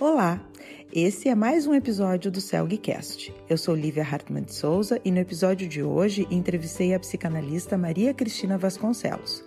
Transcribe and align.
Olá, 0.00 0.40
esse 0.90 1.28
é 1.28 1.34
mais 1.34 1.66
um 1.66 1.74
episódio 1.74 2.30
do 2.30 2.40
CELGcast. 2.40 3.34
Eu 3.50 3.58
sou 3.58 3.74
Lívia 3.74 4.02
Hartmann 4.02 4.44
de 4.44 4.54
Souza 4.54 4.98
e 5.04 5.10
no 5.10 5.18
episódio 5.18 5.68
de 5.68 5.82
hoje 5.82 6.26
entrevistei 6.30 6.94
a 6.94 6.98
psicanalista 6.98 7.76
Maria 7.76 8.14
Cristina 8.14 8.56
Vasconcelos. 8.56 9.44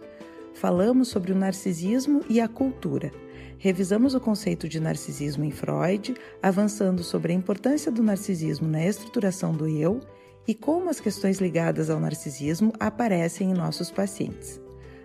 Falamos 0.53 1.07
sobre 1.07 1.31
o 1.31 1.35
narcisismo 1.35 2.21
e 2.29 2.39
a 2.39 2.47
cultura. 2.47 3.11
Revisamos 3.57 4.13
o 4.13 4.19
conceito 4.19 4.69
de 4.69 4.79
narcisismo 4.79 5.43
em 5.43 5.49
Freud, 5.49 6.13
avançando 6.39 7.03
sobre 7.03 7.33
a 7.33 7.35
importância 7.35 7.91
do 7.91 8.03
narcisismo 8.03 8.67
na 8.67 8.85
estruturação 8.85 9.55
do 9.55 9.67
eu 9.67 10.01
e 10.47 10.53
como 10.53 10.87
as 10.87 10.99
questões 10.99 11.39
ligadas 11.39 11.89
ao 11.89 11.99
narcisismo 11.99 12.71
aparecem 12.79 13.49
em 13.49 13.55
nossos 13.55 13.89
pacientes. 13.89 14.61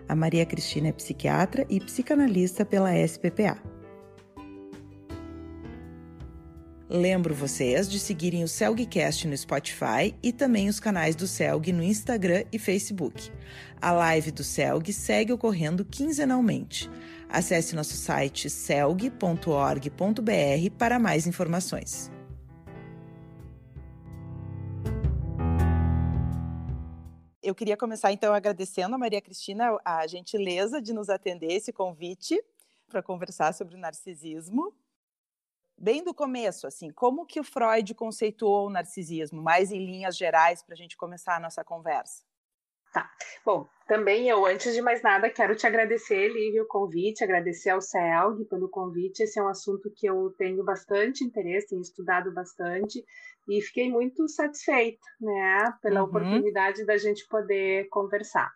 A 0.07 0.15
Maria 0.15 0.45
Cristina 0.45 0.89
é 0.89 0.91
psiquiatra 0.91 1.65
e 1.67 1.79
psicanalista 1.79 2.63
pela 2.63 2.95
SPPA. 2.95 3.78
Lembro 6.91 7.35
vocês 7.35 7.87
de 7.87 7.99
seguirem 7.99 8.43
o 8.43 8.47
Celgcast 8.47 9.27
no 9.27 9.37
Spotify 9.37 10.15
e 10.23 10.33
também 10.33 10.67
os 10.67 10.79
canais 10.79 11.15
do 11.15 11.27
Celg 11.27 11.71
no 11.71 11.83
Instagram 11.83 12.45
e 12.51 12.57
Facebook. 12.57 13.31
A 13.79 13.91
live 13.91 14.31
do 14.31 14.43
Celg 14.43 14.91
segue 14.91 15.31
ocorrendo 15.31 15.85
quinzenalmente. 15.85 16.89
Acesse 17.29 17.75
nosso 17.75 17.93
site 17.93 18.49
celg.org.br 18.49 19.11
para 20.79 20.97
mais 20.97 21.27
informações. 21.27 22.11
Eu 27.43 27.53
queria 27.53 27.77
começar 27.77 28.11
então 28.11 28.33
agradecendo 28.33 28.95
a 28.95 28.97
Maria 28.97 29.21
Cristina 29.21 29.77
a 29.85 30.07
gentileza 30.07 30.81
de 30.81 30.91
nos 30.91 31.07
atender 31.07 31.51
esse 31.51 31.71
convite 31.71 32.43
para 32.87 33.03
conversar 33.03 33.53
sobre 33.53 33.75
o 33.75 33.79
narcisismo 33.79 34.73
bem 35.79 36.03
do 36.03 36.13
começo, 36.13 36.67
assim, 36.67 36.91
como 36.91 37.25
que 37.25 37.39
o 37.39 37.43
Freud 37.43 37.93
conceituou 37.95 38.67
o 38.67 38.69
narcisismo, 38.69 39.41
mais 39.41 39.71
em 39.71 39.85
linhas 39.85 40.17
gerais, 40.17 40.61
para 40.61 40.73
a 40.73 40.77
gente 40.77 40.97
começar 40.97 41.35
a 41.35 41.39
nossa 41.39 41.63
conversa? 41.63 42.23
Tá. 42.91 43.09
Bom, 43.45 43.67
também 43.87 44.27
eu, 44.27 44.45
antes 44.45 44.73
de 44.73 44.81
mais 44.81 45.01
nada, 45.03 45.29
quero 45.29 45.55
te 45.55 45.67
agradecer, 45.67 46.27
Lívia, 46.27 46.63
o 46.63 46.67
convite, 46.67 47.23
agradecer 47.23 47.69
ao 47.69 47.81
CELG 47.81 48.45
pelo 48.45 48.67
convite. 48.67 49.21
Esse 49.21 49.39
é 49.39 49.43
um 49.43 49.47
assunto 49.47 49.91
que 49.95 50.07
eu 50.07 50.33
tenho 50.37 50.63
bastante 50.63 51.23
interesse, 51.23 51.69
tenho 51.69 51.81
estudado 51.81 52.33
bastante 52.33 53.03
e 53.47 53.61
fiquei 53.61 53.89
muito 53.89 54.27
satisfeita, 54.27 55.05
né, 55.21 55.71
pela 55.81 56.01
uhum. 56.01 56.07
oportunidade 56.07 56.85
da 56.85 56.97
gente 56.97 57.27
poder 57.27 57.87
conversar. 57.89 58.51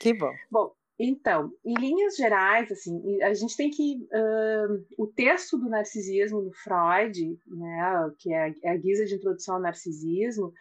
Que 0.00 0.12
bom. 0.12 0.32
Bom, 0.50 0.72
então, 0.98 1.52
em 1.64 1.74
linhas 1.74 2.16
gerais, 2.16 2.72
assim, 2.72 3.22
a 3.22 3.34
gente 3.34 3.56
tem 3.56 3.70
que 3.70 4.08
uh, 4.12 4.86
o 4.96 5.06
texto 5.06 5.58
do 5.58 5.68
narcisismo 5.68 6.40
do 6.40 6.52
Freud, 6.52 7.38
né, 7.46 8.10
que 8.18 8.32
é 8.32 8.44
a, 8.44 8.54
é 8.64 8.70
a 8.70 8.76
guisa 8.76 9.04
de 9.04 9.14
introdução 9.14 9.56
ao 9.56 9.60
narcisismo, 9.60 10.52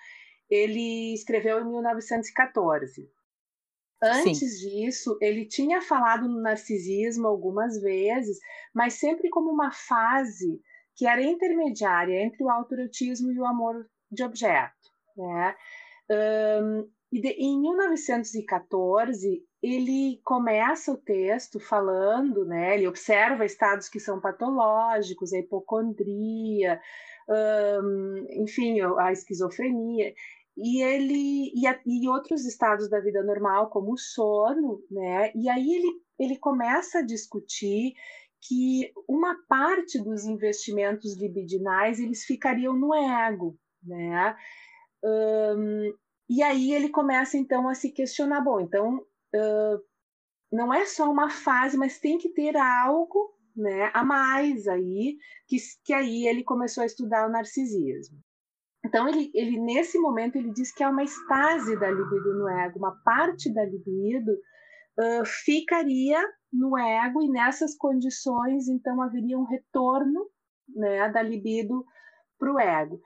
ele 0.49 1.13
escreveu 1.13 1.61
em 1.61 1.69
1914. 1.69 3.09
Antes 4.03 4.59
Sim. 4.59 4.69
disso, 4.69 5.17
ele 5.21 5.45
tinha 5.45 5.81
falado 5.81 6.27
no 6.27 6.41
narcisismo 6.41 7.27
algumas 7.27 7.81
vezes, 7.81 8.37
mas 8.73 8.95
sempre 8.95 9.29
como 9.29 9.49
uma 9.49 9.71
fase 9.71 10.61
que 10.95 11.07
era 11.07 11.23
intermediária 11.23 12.21
entre 12.21 12.43
o 12.43 12.49
autorotismo 12.49 13.31
e 13.31 13.39
o 13.39 13.45
amor 13.45 13.89
de 14.11 14.23
objeto, 14.23 14.73
né? 15.15 15.55
Um, 16.61 16.89
e 17.11 17.21
de, 17.21 17.29
em 17.29 17.59
1914, 17.61 19.41
ele 19.65 20.21
começa 20.23 20.91
o 20.91 20.97
texto 20.97 21.59
falando, 21.59 22.45
né? 22.45 22.75
Ele 22.75 22.87
observa 22.87 23.45
estados 23.45 23.89
que 23.89 23.99
são 23.99 24.21
patológicos, 24.21 25.33
a 25.33 25.39
hipocondria, 25.39 26.79
um, 27.27 28.27
enfim, 28.43 28.79
a 28.99 29.11
esquizofrenia, 29.11 30.13
e 30.55 30.83
ele 30.83 31.51
e, 31.55 31.65
a, 31.65 31.79
e, 31.83 32.07
outros 32.07 32.45
estados 32.45 32.87
da 32.89 32.99
vida 32.99 33.23
normal, 33.23 33.69
como 33.71 33.93
o 33.93 33.97
sono, 33.97 34.83
né? 34.91 35.31
E 35.35 35.49
aí 35.49 35.73
ele, 35.73 35.91
ele 36.19 36.37
começa 36.37 36.99
a 36.99 37.05
discutir 37.05 37.93
que 38.47 38.93
uma 39.09 39.35
parte 39.49 39.99
dos 39.99 40.25
investimentos 40.25 41.17
libidinais 41.17 41.99
eles 41.99 42.23
ficariam 42.23 42.73
no 42.77 42.93
ego, 42.93 43.57
né? 43.83 44.35
Um, 45.03 45.91
e 46.29 46.43
aí 46.43 46.71
ele 46.71 46.89
começa 46.89 47.35
então 47.35 47.67
a 47.67 47.73
se 47.73 47.91
questionar, 47.91 48.41
bom, 48.41 48.59
então 48.59 49.03
não 50.51 50.73
é 50.73 50.85
só 50.85 51.09
uma 51.11 51.29
fase, 51.29 51.77
mas 51.77 51.99
tem 51.99 52.17
que 52.17 52.29
ter 52.29 52.55
algo 52.57 53.35
né, 53.55 53.89
a 53.93 54.03
mais 54.03 54.67
aí, 54.67 55.17
que, 55.47 55.57
que 55.83 55.93
aí 55.93 56.27
ele 56.27 56.43
começou 56.43 56.83
a 56.83 56.85
estudar 56.85 57.27
o 57.27 57.31
narcisismo. 57.31 58.17
Então, 58.85 59.07
ele, 59.07 59.31
ele, 59.33 59.59
nesse 59.59 59.97
momento, 59.97 60.35
ele 60.35 60.51
diz 60.51 60.71
que 60.71 60.83
é 60.83 60.87
uma 60.87 61.03
estase 61.03 61.79
da 61.79 61.89
libido 61.89 62.37
no 62.37 62.47
ego, 62.47 62.77
uma 62.77 62.95
parte 63.03 63.51
da 63.51 63.65
libido 63.65 64.31
uh, 64.31 65.25
ficaria 65.25 66.21
no 66.53 66.77
ego, 66.77 67.23
e 67.23 67.29
nessas 67.29 67.75
condições, 67.75 68.67
então, 68.67 69.01
haveria 69.01 69.37
um 69.39 69.45
retorno 69.45 70.27
né, 70.75 71.09
da 71.09 71.21
libido 71.23 71.83
para 72.37 72.53
o 72.53 72.59
ego. 72.59 73.01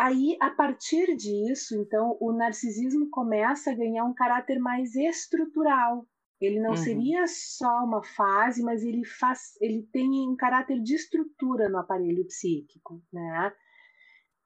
Aí, 0.00 0.36
a 0.40 0.48
partir 0.48 1.16
disso, 1.16 1.74
então, 1.74 2.16
o 2.20 2.30
narcisismo 2.30 3.10
começa 3.10 3.72
a 3.72 3.74
ganhar 3.74 4.04
um 4.04 4.14
caráter 4.14 4.60
mais 4.60 4.94
estrutural. 4.94 6.06
Ele 6.40 6.60
não 6.60 6.70
uhum. 6.70 6.76
seria 6.76 7.26
só 7.26 7.82
uma 7.82 8.00
fase, 8.04 8.62
mas 8.62 8.84
ele 8.84 9.04
faz, 9.04 9.58
ele 9.60 9.82
tem 9.92 10.08
um 10.08 10.36
caráter 10.36 10.80
de 10.80 10.94
estrutura 10.94 11.68
no 11.68 11.78
aparelho 11.78 12.24
psíquico, 12.28 13.02
né? 13.12 13.52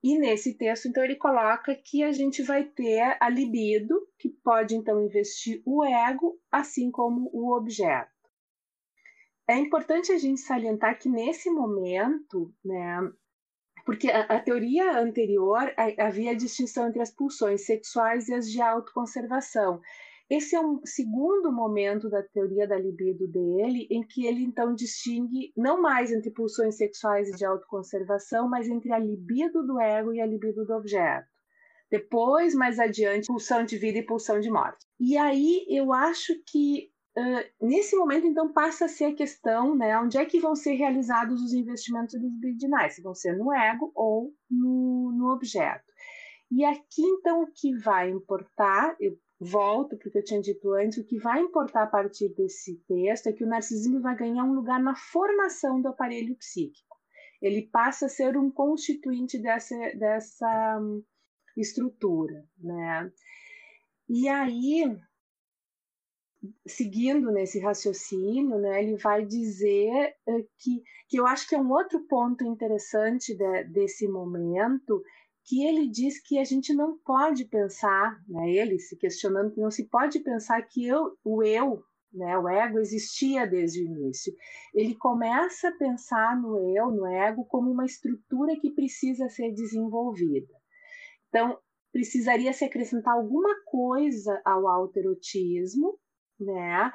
E 0.02 0.18
nesse 0.18 0.56
texto, 0.56 0.88
então, 0.88 1.04
ele 1.04 1.16
coloca 1.16 1.74
que 1.74 2.02
a 2.02 2.12
gente 2.12 2.42
vai 2.42 2.64
ter 2.64 3.18
a 3.20 3.28
libido, 3.28 3.94
que 4.18 4.30
pode 4.30 4.74
então 4.74 5.04
investir 5.04 5.60
o 5.66 5.84
ego, 5.84 6.40
assim 6.50 6.90
como 6.90 7.28
o 7.30 7.54
objeto. 7.54 8.10
É 9.46 9.58
importante 9.58 10.12
a 10.12 10.16
gente 10.16 10.40
salientar 10.40 10.98
que 10.98 11.10
nesse 11.10 11.50
momento, 11.50 12.54
né, 12.64 13.12
porque 13.84 14.10
a, 14.10 14.22
a 14.22 14.40
teoria 14.40 14.98
anterior 14.98 15.72
a, 15.76 16.06
havia 16.06 16.36
distinção 16.36 16.88
entre 16.88 17.02
as 17.02 17.10
pulsões 17.10 17.64
sexuais 17.66 18.28
e 18.28 18.34
as 18.34 18.50
de 18.50 18.60
autoconservação. 18.60 19.80
Esse 20.30 20.56
é 20.56 20.60
um 20.60 20.80
segundo 20.84 21.52
momento 21.52 22.08
da 22.08 22.22
teoria 22.22 22.66
da 22.66 22.78
libido 22.78 23.28
dele, 23.28 23.86
em 23.90 24.02
que 24.02 24.26
ele 24.26 24.42
então 24.42 24.74
distingue 24.74 25.52
não 25.56 25.82
mais 25.82 26.10
entre 26.10 26.30
pulsões 26.30 26.76
sexuais 26.76 27.28
e 27.28 27.36
de 27.36 27.44
autoconservação, 27.44 28.48
mas 28.48 28.68
entre 28.68 28.92
a 28.92 28.98
libido 28.98 29.66
do 29.66 29.78
ego 29.78 30.12
e 30.12 30.20
a 30.20 30.26
libido 30.26 30.64
do 30.64 30.72
objeto. 30.72 31.28
Depois, 31.90 32.54
mais 32.54 32.78
adiante, 32.78 33.26
pulsão 33.26 33.64
de 33.64 33.76
vida 33.76 33.98
e 33.98 34.06
pulsão 34.06 34.40
de 34.40 34.50
morte. 34.50 34.86
E 34.98 35.18
aí 35.18 35.66
eu 35.68 35.92
acho 35.92 36.32
que 36.46 36.90
Nesse 37.60 37.94
momento, 37.94 38.26
então, 38.26 38.52
passa 38.52 38.86
a 38.86 38.88
ser 38.88 39.04
a 39.06 39.14
questão, 39.14 39.76
né, 39.76 39.98
onde 39.98 40.16
é 40.16 40.24
que 40.24 40.40
vão 40.40 40.56
ser 40.56 40.72
realizados 40.72 41.42
os 41.42 41.52
investimentos 41.52 42.14
libidinais, 42.14 42.94
se 42.94 43.02
vão 43.02 43.14
ser 43.14 43.36
no 43.36 43.52
ego 43.52 43.92
ou 43.94 44.34
no, 44.50 45.12
no 45.12 45.32
objeto. 45.32 45.84
E 46.50 46.64
aqui, 46.64 47.02
então, 47.02 47.42
o 47.42 47.52
que 47.52 47.76
vai 47.76 48.10
importar, 48.10 48.96
eu 48.98 49.18
volto 49.38 49.96
porque 49.98 50.18
eu 50.18 50.24
tinha 50.24 50.40
dito 50.40 50.72
antes, 50.72 50.98
o 50.98 51.04
que 51.04 51.18
vai 51.18 51.40
importar 51.40 51.82
a 51.82 51.86
partir 51.86 52.28
desse 52.34 52.76
texto 52.86 53.26
é 53.26 53.32
que 53.32 53.44
o 53.44 53.48
narcisismo 53.48 54.00
vai 54.00 54.16
ganhar 54.16 54.44
um 54.44 54.54
lugar 54.54 54.80
na 54.80 54.94
formação 54.94 55.80
do 55.80 55.88
aparelho 55.88 56.36
psíquico. 56.36 56.96
Ele 57.40 57.68
passa 57.72 58.06
a 58.06 58.08
ser 58.08 58.36
um 58.36 58.50
constituinte 58.50 59.36
dessa, 59.38 59.74
dessa 59.96 60.78
um, 60.80 61.02
estrutura, 61.56 62.46
né? 62.56 63.10
E 64.08 64.28
aí, 64.28 64.96
seguindo 66.66 67.30
nesse 67.30 67.60
raciocínio, 67.60 68.58
né, 68.58 68.82
ele 68.82 68.96
vai 68.96 69.24
dizer 69.24 70.14
uh, 70.26 70.44
que, 70.58 70.82
que 71.08 71.16
eu 71.16 71.26
acho 71.26 71.48
que 71.48 71.54
é 71.54 71.60
um 71.60 71.70
outro 71.70 72.00
ponto 72.06 72.44
interessante 72.44 73.34
de, 73.36 73.64
desse 73.64 74.08
momento, 74.08 75.02
que 75.44 75.64
ele 75.64 75.88
diz 75.88 76.20
que 76.20 76.38
a 76.38 76.44
gente 76.44 76.72
não 76.74 76.98
pode 76.98 77.44
pensar, 77.44 78.18
né, 78.28 78.50
ele 78.50 78.78
se 78.78 78.96
questionando 78.96 79.52
que 79.52 79.60
não 79.60 79.70
se 79.70 79.88
pode 79.88 80.20
pensar 80.20 80.60
que 80.62 80.86
eu, 80.86 81.16
o 81.24 81.42
eu, 81.42 81.82
né, 82.12 82.36
o 82.38 82.48
ego 82.48 82.78
existia 82.78 83.46
desde 83.46 83.82
o 83.82 83.86
início. 83.86 84.34
Ele 84.74 84.94
começa 84.94 85.68
a 85.68 85.76
pensar 85.76 86.40
no 86.40 86.58
eu, 86.76 86.90
no 86.90 87.06
ego, 87.06 87.44
como 87.46 87.70
uma 87.70 87.86
estrutura 87.86 88.58
que 88.60 88.70
precisa 88.70 89.28
ser 89.28 89.52
desenvolvida. 89.52 90.52
Então, 91.28 91.58
precisaria 91.92 92.52
se 92.52 92.64
acrescentar 92.64 93.14
alguma 93.14 93.54
coisa 93.64 94.40
ao 94.44 94.66
autoerotismo, 94.68 95.98
né? 96.44 96.92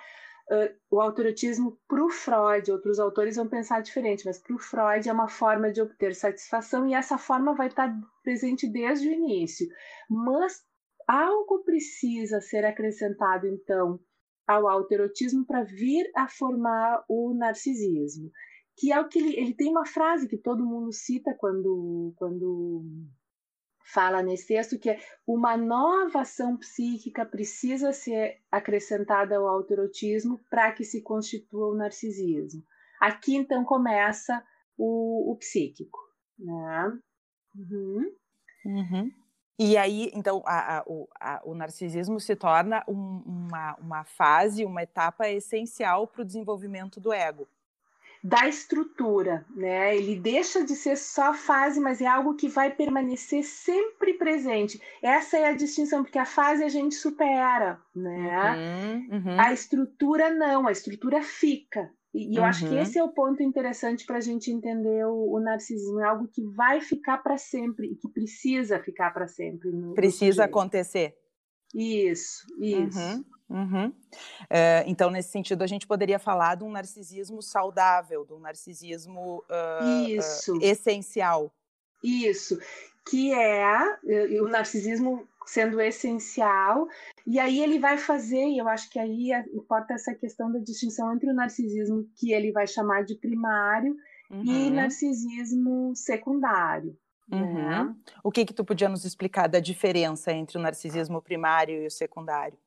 Uh, 0.49 0.73
o 0.89 1.01
autorotismo 1.01 1.77
para 1.87 2.05
o 2.05 2.09
Freud, 2.09 2.71
outros 2.71 2.99
autores 2.99 3.35
vão 3.35 3.49
pensar 3.49 3.81
diferente, 3.81 4.25
mas 4.25 4.39
para 4.39 4.55
o 4.55 4.59
Freud 4.59 5.07
é 5.07 5.11
uma 5.11 5.27
forma 5.27 5.71
de 5.71 5.81
obter 5.81 6.15
satisfação 6.15 6.87
e 6.87 6.93
essa 6.93 7.17
forma 7.17 7.53
vai 7.53 7.67
estar 7.67 7.93
presente 8.23 8.65
desde 8.65 9.09
o 9.09 9.11
início. 9.11 9.67
Mas 10.09 10.63
algo 11.05 11.63
precisa 11.63 12.39
ser 12.39 12.65
acrescentado, 12.65 13.45
então, 13.45 13.99
ao 14.47 14.67
autoerotismo 14.67 15.45
para 15.45 15.63
vir 15.63 16.09
a 16.15 16.29
formar 16.29 17.03
o 17.09 17.33
narcisismo, 17.33 18.31
que 18.77 18.91
é 18.91 18.99
o 18.99 19.07
que 19.09 19.19
ele, 19.19 19.37
ele 19.37 19.53
tem 19.53 19.69
uma 19.69 19.85
frase 19.85 20.29
que 20.29 20.37
todo 20.37 20.65
mundo 20.65 20.93
cita 20.93 21.35
quando, 21.37 22.13
quando 22.15 22.85
fala 23.93 24.21
nesse 24.21 24.47
texto, 24.47 24.77
que 24.77 24.89
é 24.89 24.99
uma 25.25 25.55
nova 25.55 26.21
ação 26.21 26.57
psíquica 26.57 27.25
precisa 27.25 27.93
ser 27.93 28.41
acrescentada 28.51 29.37
ao 29.37 29.47
autoerotismo 29.47 30.39
para 30.49 30.71
que 30.71 30.83
se 30.83 31.01
constitua 31.01 31.69
o 31.69 31.75
narcisismo. 31.75 32.63
Aqui, 32.99 33.35
então, 33.35 33.63
começa 33.63 34.43
o, 34.77 35.31
o 35.31 35.37
psíquico. 35.37 35.99
Né? 36.37 36.99
Uhum. 37.55 38.11
Uhum. 38.65 39.11
E 39.59 39.75
aí, 39.75 40.11
então, 40.13 40.43
a, 40.45 40.77
a, 40.77 40.83
o, 40.85 41.07
a, 41.19 41.41
o, 41.43 41.55
narcisismo 41.55 42.19
se 42.19 42.35
torna 42.35 42.83
um, 42.87 43.23
uma, 43.25 43.75
uma 43.77 44.03
fase, 44.03 44.63
uma 44.63 44.83
etapa 44.83 45.27
essencial 45.29 46.07
para 46.07 46.21
o 46.21 46.25
desenvolvimento 46.25 46.99
do 46.99 47.11
ego. 47.11 47.47
Da 48.27 48.47
estrutura, 48.47 49.45
né? 49.55 49.95
Ele 49.95 50.19
deixa 50.19 50.65
de 50.65 50.75
ser 50.75 50.97
só 50.97 51.33
fase, 51.33 51.79
mas 51.79 52.01
é 52.01 52.07
algo 52.07 52.35
que 52.35 52.49
vai 52.49 52.69
permanecer 52.69 53.43
sempre 53.43 54.13
presente. 54.15 54.81
Essa 55.01 55.37
é 55.37 55.47
a 55.47 55.53
distinção, 55.53 56.03
porque 56.03 56.19
a 56.19 56.25
fase 56.25 56.63
a 56.63 56.67
gente 56.67 56.95
supera, 56.95 57.79
né? 57.95 58.55
Uhum, 58.57 59.17
uhum. 59.17 59.39
A 59.39 59.53
estrutura 59.53 60.29
não, 60.29 60.67
a 60.67 60.71
estrutura 60.71 61.21
fica. 61.21 61.89
E, 62.13 62.35
eu 62.35 62.41
uhum. 62.41 62.47
acho 62.47 62.67
que 62.67 62.73
uhum. 62.73 62.81
esse 62.81 62.97
é 62.97 63.03
o 63.03 63.13
ponto 63.13 63.41
interessante 63.43 64.05
para 64.05 64.17
a 64.17 64.21
gente 64.21 64.51
entender 64.51 65.05
o, 65.05 65.35
o, 65.35 65.39
narcisismo. 65.39 66.01
É 66.01 66.05
algo 66.05 66.27
que 66.27 66.43
vai 66.43 66.81
ficar 66.81 67.19
para 67.19 67.37
sempre 67.37 67.87
e 67.87 67.95
que 67.95 68.09
precisa 68.09 68.79
ficar 68.79 69.11
para 69.11 69.27
sempre. 69.27 69.71
No, 69.71 69.93
precisa 69.93 70.43
no 70.43 70.49
acontecer. 70.49 71.15
Isso, 71.73 72.45
isso. 72.59 73.25
Uhum. 73.49 73.93
É, 74.49 74.83
então, 74.87 75.09
nesse 75.09 75.29
sentido, 75.29 75.63
a 75.63 75.67
gente 75.67 75.87
poderia 75.87 76.19
falar 76.19 76.55
de 76.55 76.63
um 76.63 76.71
narcisismo 76.71 77.41
saudável, 77.41 78.25
de 78.25 78.33
um 78.33 78.39
narcisismo 78.39 79.43
uh, 79.49 80.07
isso. 80.09 80.57
Uh, 80.57 80.63
essencial. 80.63 81.51
Isso, 82.03 82.59
que 83.09 83.33
é 83.33 83.97
eh, 84.05 84.41
o 84.41 84.47
narcisismo 84.47 85.27
sendo 85.45 85.79
essencial, 85.79 86.87
e 87.25 87.39
aí 87.39 87.63
ele 87.63 87.79
vai 87.79 87.97
fazer, 87.97 88.45
e 88.45 88.57
eu 88.57 88.67
acho 88.67 88.89
que 88.89 88.99
aí 88.99 89.31
é, 89.31 89.45
importa 89.53 89.93
essa 89.93 90.13
questão 90.13 90.51
da 90.51 90.59
distinção 90.59 91.13
entre 91.13 91.29
o 91.29 91.33
narcisismo 91.33 92.05
que 92.15 92.33
ele 92.33 92.51
vai 92.51 92.67
chamar 92.67 93.03
de 93.03 93.15
primário 93.15 93.95
uhum. 94.29 94.43
e 94.43 94.69
narcisismo 94.69 95.95
secundário. 95.95 96.97
Né? 97.29 97.41
Uhum. 97.41 97.53
Né? 97.53 97.95
O 98.23 98.31
que 98.31 98.45
que 98.45 98.53
tu 98.53 98.63
podia 98.63 98.89
nos 98.89 99.05
explicar 99.05 99.47
da 99.47 99.59
diferença 99.59 100.31
entre 100.31 100.57
o 100.57 100.61
narcisismo 100.61 101.21
primário 101.21 101.83
e 101.83 101.87
o 101.87 101.91
secundário? 101.91 102.57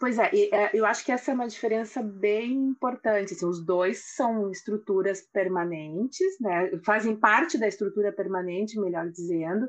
Pois 0.00 0.18
é, 0.18 0.30
é, 0.34 0.70
eu 0.72 0.86
acho 0.86 1.04
que 1.04 1.12
essa 1.12 1.30
é 1.30 1.34
uma 1.34 1.46
diferença 1.46 2.02
bem 2.02 2.54
importante. 2.54 3.34
Assim, 3.34 3.44
os 3.44 3.62
dois 3.62 4.02
são 4.16 4.50
estruturas 4.50 5.20
permanentes, 5.20 6.40
né? 6.40 6.70
fazem 6.82 7.14
parte 7.14 7.58
da 7.58 7.68
estrutura 7.68 8.10
permanente, 8.10 8.80
melhor 8.80 9.10
dizendo, 9.10 9.68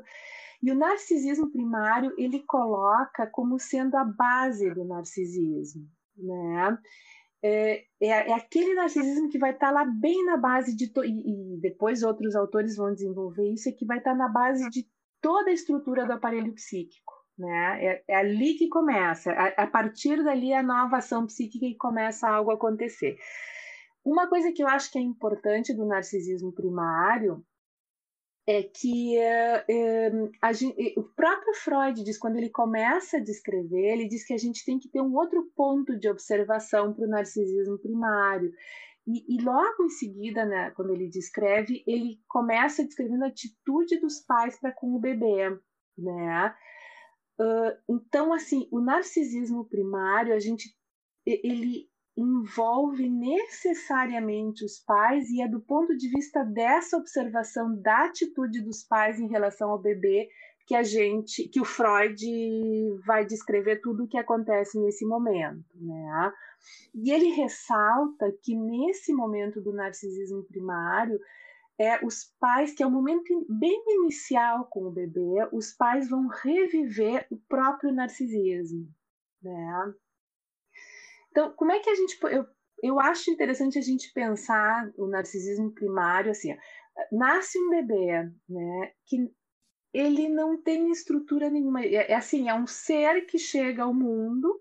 e 0.62 0.72
o 0.72 0.74
narcisismo 0.74 1.50
primário 1.52 2.14
ele 2.16 2.40
coloca 2.46 3.26
como 3.26 3.58
sendo 3.58 3.94
a 3.94 4.04
base 4.04 4.72
do 4.72 4.86
narcisismo, 4.86 5.86
né? 6.16 6.78
É, 7.42 7.84
é, 8.00 8.30
é 8.30 8.32
aquele 8.32 8.72
narcisismo 8.72 9.28
que 9.28 9.38
vai 9.38 9.50
estar 9.50 9.66
tá 9.66 9.72
lá 9.72 9.84
bem 9.84 10.24
na 10.24 10.38
base 10.38 10.74
de 10.74 10.84
e, 11.04 11.56
e, 11.56 11.60
depois 11.60 12.02
outros 12.02 12.36
autores 12.36 12.76
vão 12.76 12.94
desenvolver 12.94 13.52
isso 13.52 13.68
é 13.68 13.72
que 13.72 13.84
vai 13.84 13.98
estar 13.98 14.12
tá 14.12 14.16
na 14.16 14.28
base 14.28 14.70
de 14.70 14.88
toda 15.20 15.50
a 15.50 15.52
estrutura 15.52 16.06
do 16.06 16.12
aparelho 16.12 16.54
psíquico, 16.54 17.12
né? 17.38 17.84
É, 17.84 18.04
é 18.08 18.16
ali 18.16 18.54
que 18.54 18.68
começa. 18.68 19.32
A, 19.32 19.64
a 19.64 19.66
partir 19.66 20.22
dali 20.22 20.52
a 20.52 20.62
nova 20.62 20.98
ação 20.98 21.26
psíquica 21.26 21.66
e 21.66 21.76
começa 21.76 22.28
algo 22.28 22.50
a 22.50 22.54
acontecer. 22.54 23.16
Uma 24.04 24.28
coisa 24.28 24.52
que 24.52 24.62
eu 24.62 24.68
acho 24.68 24.90
que 24.90 24.98
é 24.98 25.02
importante 25.02 25.74
do 25.74 25.86
narcisismo 25.86 26.52
primário 26.52 27.44
é 28.46 28.62
que 28.62 29.16
é, 29.16 29.64
é, 29.68 30.52
gente, 30.52 30.98
o 30.98 31.04
próprio 31.14 31.54
Freud 31.54 32.02
diz, 32.02 32.18
quando 32.18 32.36
ele 32.36 32.50
começa 32.50 33.18
a 33.18 33.22
descrever, 33.22 33.92
ele 33.92 34.08
diz 34.08 34.26
que 34.26 34.34
a 34.34 34.38
gente 34.38 34.64
tem 34.64 34.80
que 34.80 34.88
ter 34.88 35.00
um 35.00 35.14
outro 35.14 35.48
ponto 35.54 35.96
de 35.96 36.08
observação 36.08 36.92
para 36.92 37.06
o 37.06 37.08
narcisismo 37.08 37.78
primário. 37.78 38.52
E, 39.06 39.36
e, 39.36 39.42
logo 39.42 39.84
em 39.84 39.88
seguida, 39.88 40.44
né, 40.44 40.70
quando 40.72 40.92
ele 40.92 41.08
descreve, 41.08 41.82
ele 41.86 42.20
começa 42.28 42.84
descrevendo 42.84 43.24
a 43.24 43.28
atitude 43.28 44.00
dos 44.00 44.20
pais 44.20 44.58
para 44.60 44.72
com 44.72 44.94
o 44.94 45.00
bebê, 45.00 45.58
né? 45.98 46.54
Então, 47.88 48.32
assim, 48.32 48.68
o 48.70 48.80
narcisismo 48.80 49.64
primário, 49.64 50.34
a 50.34 50.38
gente, 50.38 50.74
ele, 51.26 51.88
envolve 52.16 53.08
necessariamente 53.08 54.64
os 54.64 54.78
pais 54.78 55.30
e 55.30 55.40
é 55.40 55.48
do 55.48 55.60
ponto 55.60 55.96
de 55.96 56.08
vista 56.10 56.44
dessa 56.44 56.96
observação 56.96 57.74
da 57.80 58.04
atitude 58.04 58.60
dos 58.60 58.82
pais 58.82 59.18
em 59.18 59.28
relação 59.28 59.70
ao 59.70 59.78
bebê 59.78 60.28
que 60.66 60.74
a 60.74 60.82
gente, 60.82 61.48
que 61.48 61.60
o 61.60 61.64
Freud 61.64 62.24
vai 63.04 63.24
descrever 63.24 63.80
tudo 63.80 64.04
o 64.04 64.08
que 64.08 64.18
acontece 64.18 64.78
nesse 64.78 65.04
momento, 65.04 65.64
né? 65.74 66.32
E 66.94 67.10
ele 67.10 67.30
ressalta 67.30 68.32
que 68.42 68.54
nesse 68.54 69.12
momento 69.12 69.60
do 69.60 69.72
narcisismo 69.72 70.44
primário 70.44 71.18
é 71.78 72.04
os 72.04 72.32
pais 72.38 72.74
que 72.74 72.82
é 72.82 72.86
o 72.86 72.90
momento 72.90 73.46
bem 73.48 73.82
inicial 73.86 74.66
com 74.66 74.84
o 74.84 74.90
bebê, 74.90 75.48
os 75.52 75.72
pais 75.72 76.08
vão 76.08 76.28
reviver 76.28 77.26
o 77.30 77.36
próprio 77.48 77.92
narcisismo, 77.92 78.88
né? 79.42 79.94
Então, 81.30 81.52
como 81.56 81.72
é 81.72 81.80
que 81.80 81.90
a 81.90 81.94
gente. 81.94 82.18
Eu, 82.24 82.46
eu 82.82 83.00
acho 83.00 83.30
interessante 83.30 83.78
a 83.78 83.82
gente 83.82 84.12
pensar 84.12 84.90
o 84.96 85.06
narcisismo 85.06 85.72
primário 85.72 86.30
assim: 86.30 86.52
ó, 86.52 86.56
nasce 87.10 87.58
um 87.58 87.70
bebê, 87.70 88.30
né, 88.48 88.92
que 89.06 89.32
ele 89.92 90.28
não 90.28 90.60
tem 90.60 90.90
estrutura 90.90 91.50
nenhuma. 91.50 91.82
É, 91.82 92.12
é 92.12 92.14
assim, 92.14 92.48
é 92.48 92.54
um 92.54 92.66
ser 92.66 93.26
que 93.26 93.38
chega 93.38 93.82
ao 93.82 93.94
mundo, 93.94 94.60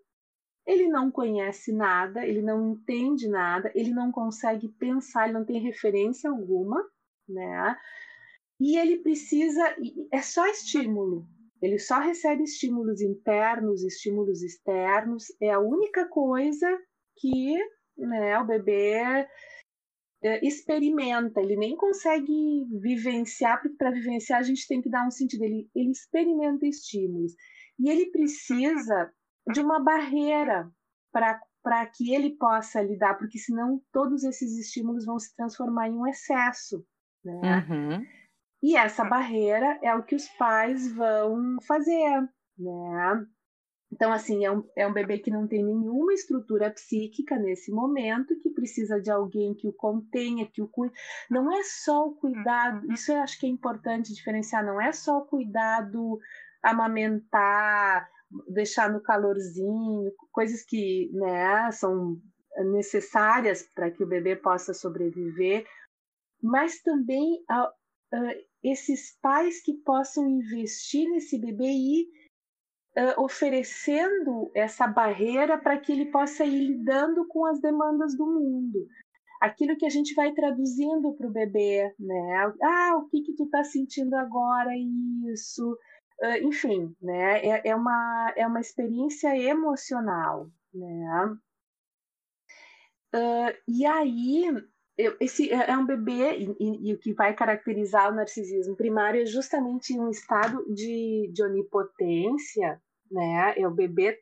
ele 0.66 0.88
não 0.88 1.12
conhece 1.12 1.74
nada, 1.74 2.26
ele 2.26 2.42
não 2.42 2.72
entende 2.72 3.28
nada, 3.28 3.72
ele 3.76 3.92
não 3.92 4.12
consegue 4.12 4.70
pensar, 4.70 5.26
ele 5.26 5.38
não 5.38 5.46
tem 5.46 5.60
referência 5.60 6.30
alguma, 6.30 6.84
né? 7.28 7.78
E 8.60 8.78
ele 8.78 9.00
precisa, 9.00 9.76
é 10.12 10.22
só 10.22 10.46
estímulo, 10.48 11.28
ele 11.62 11.78
só 11.78 12.00
recebe 12.00 12.44
estímulos 12.44 13.02
internos, 13.02 13.84
estímulos 13.84 14.42
externos. 14.42 15.26
É 15.40 15.52
a 15.52 15.60
única 15.60 16.08
coisa 16.08 16.68
que 17.18 17.56
né, 17.96 18.40
o 18.40 18.46
bebê 18.46 19.28
é, 20.24 20.46
experimenta. 20.46 21.40
Ele 21.40 21.56
nem 21.56 21.76
consegue 21.76 22.66
vivenciar, 22.82 23.62
porque 23.62 23.78
para 23.78 23.92
vivenciar 23.92 24.40
a 24.40 24.44
gente 24.44 24.68
tem 24.68 24.82
que 24.82 24.90
dar 24.90 25.06
um 25.06 25.12
sentido. 25.12 25.44
Ele, 25.44 25.70
ele 25.76 25.92
experimenta 25.92 26.66
estímulos. 26.66 27.34
E 27.80 27.90
ele 27.90 28.10
precisa 28.10 29.14
de 29.54 29.60
uma 29.60 29.80
barreira 29.80 30.72
para 31.12 31.86
que 31.86 32.12
ele 32.14 32.38
possa 32.38 32.82
lidar, 32.82 33.20
porque 33.20 33.38
senão 33.38 33.80
todos 33.92 34.24
esses 34.24 34.58
estímulos 34.58 35.06
vão 35.06 35.20
se 35.20 35.36
transformar 35.36 35.90
em 35.90 35.94
um 35.94 36.08
excesso. 36.08 36.84
Né? 37.24 37.66
Uhum. 37.70 38.06
E 38.64 38.76
essa 38.76 39.04
barreira 39.04 39.80
é 39.82 39.94
o 39.96 40.04
que 40.04 40.16
os 40.16 40.28
pais 40.30 40.92
vão 40.94 41.58
fazer, 41.62 42.22
né? 42.58 43.26
Então, 43.92 44.14
assim, 44.14 44.46
é 44.46 44.52
um, 44.52 44.64
é 44.76 44.88
um 44.88 44.94
bebê 44.94 45.20
que 45.20 45.30
não 45.30 45.46
tem 45.46 45.64
nenhuma 45.64 46.14
estrutura 46.14 46.72
psíquica 46.72 47.38
nesse 47.38 47.72
momento, 47.72 48.40
que 48.40 48.50
precisa 48.50 49.02
de 49.02 49.12
alguém 49.12 49.54
que 49.54 49.68
o 49.68 49.74
contenha, 49.74 50.48
que 50.50 50.62
o 50.62 50.68
cuide. 50.68 50.94
Não 51.30 51.52
é 51.52 51.62
só 51.64 52.08
o 52.08 52.16
cuidado, 52.16 52.90
isso 52.94 53.12
eu 53.12 53.20
acho 53.20 53.38
que 53.38 53.46
é 53.46 53.50
importante 53.50 54.14
diferenciar, 54.14 54.66
não 54.66 54.80
é 54.80 54.94
só 54.94 55.18
o 55.18 55.26
cuidado 55.26 56.18
amamentar, 56.64 58.08
deixar 58.48 58.90
no 58.90 59.02
calorzinho, 59.02 60.14
coisas 60.32 60.64
que 60.64 61.12
né, 61.14 61.70
são 61.72 62.18
necessárias 62.72 63.64
para 63.76 63.92
que 63.92 64.04
o 64.04 64.08
bebê 64.08 64.36
possa 64.38 64.74
sobreviver, 64.74 65.66
mas 66.42 66.82
também 66.82 67.44
uh, 67.50 67.72
esses 68.64 69.18
pais 69.22 69.62
que 69.62 69.74
possam 69.74 70.28
investir 70.28 71.10
nesse 71.10 71.40
bebê 71.40 71.72
e 71.72 72.08
uh, 72.98 73.22
oferecendo 73.22 74.52
essa 74.56 74.88
barreira 74.88 75.58
para 75.58 75.78
que 75.80 75.92
ele 75.92 76.12
possa 76.12 76.44
ir 76.46 76.68
lidando 76.68 77.28
com 77.28 77.46
as 77.46 77.60
demandas 77.60 78.16
do 78.16 78.26
mundo. 78.26 78.88
Aquilo 79.42 79.76
que 79.76 79.86
a 79.86 79.90
gente 79.90 80.14
vai 80.14 80.32
traduzindo 80.34 81.14
para 81.14 81.28
o 81.28 81.32
bebê, 81.32 81.92
né? 81.98 82.54
Ah, 82.62 82.96
o 82.98 83.10
que 83.10 83.22
que 83.22 83.36
tu 83.36 83.46
está 83.46 83.64
sentindo 83.64 84.14
agora? 84.16 84.70
Isso, 85.34 85.72
uh, 86.22 86.48
enfim, 86.48 86.96
né? 87.02 87.44
É, 87.44 87.70
é, 87.70 87.76
uma 87.76 88.34
é 88.38 88.46
uma 88.46 88.60
experiência 88.60 89.36
emocional, 89.36 90.48
né? 90.72 91.38
Uh, 93.14 93.58
e 93.68 93.86
aí 93.86 94.46
eu, 95.06 95.16
esse 95.20 95.52
é, 95.52 95.72
é 95.72 95.78
um 95.78 95.86
bebê 95.86 96.38
e, 96.38 96.56
e, 96.60 96.90
e, 96.90 96.94
o 96.94 96.98
que 96.98 97.14
vai 97.14 97.34
caracterizar 97.34 98.12
o 98.12 98.16
narcisismo 98.16 98.76
primário 98.76 99.22
é 99.22 99.26
justamente 99.26 99.98
um 99.98 100.10
estado 100.10 100.64
de, 100.74 101.30
de 101.34 101.44
onipotência, 101.44 102.82
né? 103.12 103.54
É 103.58 103.68
o 103.68 103.72
bebê 103.72 104.20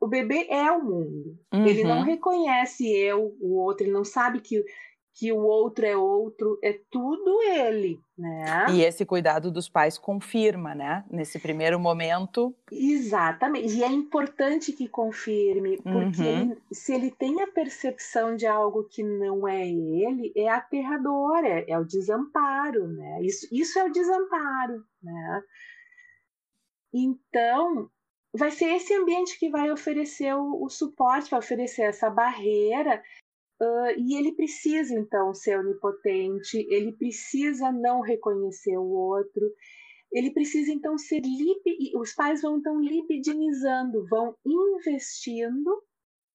o 0.00 0.06
bebê 0.06 0.46
é 0.48 0.70
o 0.70 0.82
mundo. 0.82 1.36
Uhum. 1.52 1.66
Ele 1.66 1.82
não 1.82 1.98
uhum. 1.98 2.04
reconhece 2.04 2.88
eu, 2.88 3.36
o 3.40 3.56
outro, 3.56 3.84
ele 3.84 3.92
não 3.92 4.04
sabe 4.04 4.40
que, 4.40 4.64
que 5.18 5.32
o 5.32 5.38
outro 5.38 5.84
é 5.84 5.96
outro, 5.96 6.60
é 6.62 6.78
tudo 6.88 7.42
ele, 7.42 8.00
né? 8.16 8.66
E 8.70 8.82
esse 8.82 9.04
cuidado 9.04 9.50
dos 9.50 9.68
pais 9.68 9.98
confirma, 9.98 10.76
né? 10.76 11.04
Nesse 11.10 11.40
primeiro 11.40 11.80
momento. 11.80 12.54
Exatamente. 12.70 13.74
E 13.74 13.82
é 13.82 13.88
importante 13.88 14.72
que 14.72 14.86
confirme, 14.86 15.76
porque 15.78 16.22
uhum. 16.22 16.52
ele, 16.52 16.62
se 16.70 16.94
ele 16.94 17.10
tem 17.10 17.42
a 17.42 17.48
percepção 17.48 18.36
de 18.36 18.46
algo 18.46 18.84
que 18.84 19.02
não 19.02 19.48
é 19.48 19.66
ele, 19.68 20.32
é 20.36 20.48
aterrador, 20.48 21.44
é, 21.44 21.64
é 21.66 21.76
o 21.76 21.84
desamparo, 21.84 22.86
né? 22.86 23.20
Isso, 23.22 23.48
isso 23.50 23.76
é 23.76 23.84
o 23.84 23.92
desamparo, 23.92 24.84
né? 25.02 25.42
Então, 26.94 27.90
vai 28.32 28.52
ser 28.52 28.66
esse 28.66 28.94
ambiente 28.94 29.36
que 29.36 29.50
vai 29.50 29.68
oferecer 29.72 30.32
o, 30.36 30.62
o 30.62 30.68
suporte, 30.68 31.28
vai 31.28 31.40
oferecer 31.40 31.82
essa 31.82 32.08
barreira 32.08 33.02
Uh, 33.60 33.98
e 33.98 34.16
ele 34.16 34.32
precisa, 34.32 34.94
então, 34.94 35.34
ser 35.34 35.58
onipotente, 35.58 36.64
ele 36.70 36.92
precisa 36.92 37.72
não 37.72 38.00
reconhecer 38.00 38.76
o 38.76 38.88
outro, 38.88 39.52
ele 40.12 40.30
precisa, 40.30 40.70
então, 40.70 40.96
ser 40.96 41.20
lib... 41.20 41.60
Os 41.96 42.14
pais 42.14 42.42
vão, 42.42 42.58
então, 42.58 42.80
libidinizando, 42.80 44.06
vão 44.06 44.36
investindo 44.46 45.82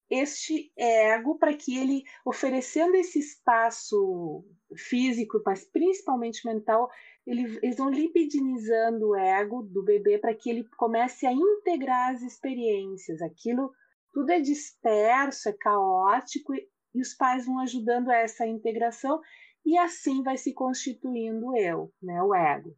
este 0.09 0.71
ego 0.77 1.37
para 1.39 1.53
que 1.55 1.77
ele, 1.77 2.03
oferecendo 2.25 2.95
esse 2.95 3.19
espaço 3.19 4.45
físico, 4.75 5.41
mas 5.45 5.63
principalmente 5.65 6.45
mental, 6.45 6.89
ele, 7.25 7.57
eles 7.63 7.77
vão 7.77 7.89
libidinizando 7.89 9.09
o 9.09 9.15
ego 9.15 9.63
do 9.63 9.81
bebê 9.83 10.19
para 10.19 10.35
que 10.35 10.49
ele 10.49 10.67
comece 10.77 11.25
a 11.25 11.31
integrar 11.31 12.13
as 12.13 12.21
experiências. 12.21 13.21
Aquilo 13.21 13.71
tudo 14.13 14.29
é 14.29 14.39
disperso, 14.39 15.49
é 15.49 15.53
caótico 15.53 16.53
e 16.93 17.01
os 17.01 17.13
pais 17.13 17.45
vão 17.45 17.59
ajudando 17.59 18.09
a 18.09 18.17
essa 18.17 18.45
integração 18.45 19.21
e 19.65 19.77
assim 19.77 20.21
vai 20.23 20.37
se 20.37 20.53
constituindo 20.53 21.47
o 21.47 21.57
eu, 21.57 21.91
né, 22.01 22.21
o 22.21 22.33
ego, 22.35 22.75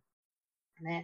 né? 0.79 1.03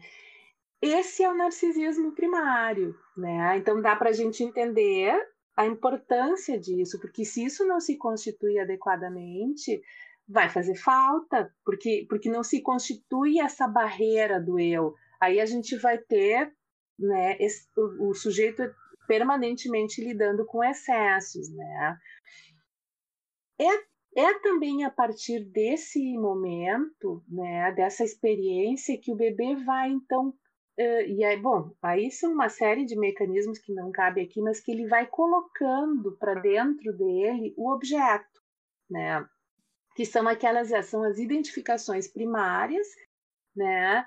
Esse 0.81 1.23
é 1.23 1.29
o 1.29 1.37
narcisismo 1.37 2.13
primário, 2.13 2.95
né? 3.15 3.57
Então 3.57 3.81
dá 3.81 3.95
para 3.95 4.09
a 4.09 4.13
gente 4.13 4.43
entender 4.43 5.13
a 5.55 5.65
importância 5.65 6.59
disso, 6.59 6.99
porque 6.99 7.23
se 7.23 7.43
isso 7.43 7.65
não 7.65 7.79
se 7.79 7.97
constitui 7.97 8.57
adequadamente, 8.57 9.81
vai 10.27 10.49
fazer 10.49 10.75
falta, 10.75 11.53
porque 11.63 12.05
porque 12.09 12.29
não 12.29 12.43
se 12.43 12.61
constitui 12.61 13.39
essa 13.39 13.67
barreira 13.67 14.39
do 14.39 14.59
eu. 14.59 14.95
Aí 15.19 15.39
a 15.39 15.45
gente 15.45 15.77
vai 15.77 15.99
ter, 15.99 16.51
né, 16.97 17.37
esse, 17.39 17.67
o, 17.77 18.09
o 18.09 18.13
sujeito 18.15 18.63
permanentemente 19.07 20.03
lidando 20.03 20.45
com 20.45 20.63
excessos, 20.63 21.53
né? 21.53 21.97
É, 23.61 24.21
é 24.23 24.39
também 24.39 24.83
a 24.83 24.89
partir 24.89 25.45
desse 25.45 26.17
momento, 26.17 27.23
né, 27.27 27.71
dessa 27.73 28.03
experiência, 28.03 28.99
que 28.99 29.11
o 29.11 29.15
bebê 29.15 29.55
vai 29.55 29.89
então 29.91 30.29
uh, 30.29 31.01
e 31.07 31.23
aí, 31.23 31.37
bom, 31.39 31.71
aí 31.79 32.09
são 32.09 32.33
uma 32.33 32.49
série 32.49 32.85
de 32.85 32.97
mecanismos 32.97 33.59
que 33.59 33.71
não 33.71 33.91
cabe 33.91 34.21
aqui, 34.21 34.41
mas 34.41 34.59
que 34.59 34.71
ele 34.71 34.87
vai 34.87 35.05
colocando 35.05 36.17
para 36.17 36.33
dentro 36.33 36.91
dele 36.97 37.53
o 37.55 37.71
objeto, 37.71 38.41
né? 38.89 39.23
Que 39.95 40.05
são 40.05 40.27
aquelas 40.27 40.69
são 40.87 41.03
as 41.03 41.19
identificações 41.19 42.07
primárias, 42.07 42.87
né? 43.55 44.03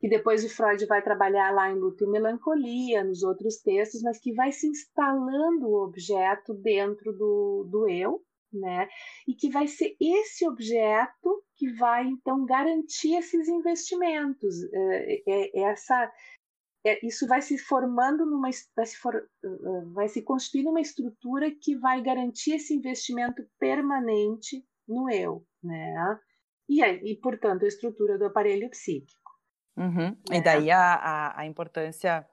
Que 0.00 0.08
depois 0.08 0.44
o 0.44 0.50
Freud 0.50 0.84
vai 0.86 1.02
trabalhar 1.02 1.50
lá 1.52 1.70
em 1.70 1.78
Luto 1.78 2.04
e 2.04 2.08
Melancolia, 2.08 3.02
nos 3.02 3.22
outros 3.22 3.56
textos, 3.62 4.02
mas 4.02 4.18
que 4.18 4.34
vai 4.34 4.52
se 4.52 4.66
instalando 4.68 5.66
o 5.66 5.82
objeto 5.82 6.52
dentro 6.54 7.12
do, 7.12 7.66
do 7.68 7.88
eu, 7.88 8.22
né? 8.52 8.88
E 9.26 9.34
que 9.34 9.50
vai 9.50 9.66
ser 9.66 9.96
esse 10.00 10.46
objeto 10.48 11.44
que 11.56 11.72
vai 11.74 12.06
então 12.06 12.44
garantir 12.44 13.14
esses 13.14 13.48
investimentos. 13.48 14.62
É, 14.72 15.22
é, 15.26 15.60
é 15.60 15.60
essa, 15.62 16.12
é, 16.86 17.06
isso 17.06 17.26
vai 17.26 17.42
se 17.42 17.58
formando 17.58 18.24
numa, 18.24 18.48
vai 18.74 18.86
se, 18.86 18.96
for, 18.96 19.28
vai 19.92 20.08
se 20.08 20.22
constituir 20.22 20.64
numa 20.64 20.80
estrutura 20.80 21.50
que 21.50 21.76
vai 21.76 22.02
garantir 22.02 22.54
esse 22.54 22.74
investimento 22.74 23.46
permanente 23.58 24.64
no 24.86 25.10
eu, 25.10 25.44
né? 25.62 26.18
E, 26.68 26.82
e 26.82 27.16
portanto, 27.16 27.64
a 27.64 27.68
estrutura 27.68 28.18
do 28.18 28.26
aparelho 28.26 28.68
psíquico. 28.70 29.18
Uhum. 29.76 30.16
E 30.32 30.42
daí 30.42 30.70
a, 30.70 30.94
a, 30.94 31.40
a, 31.40 31.46
importância 31.46 32.26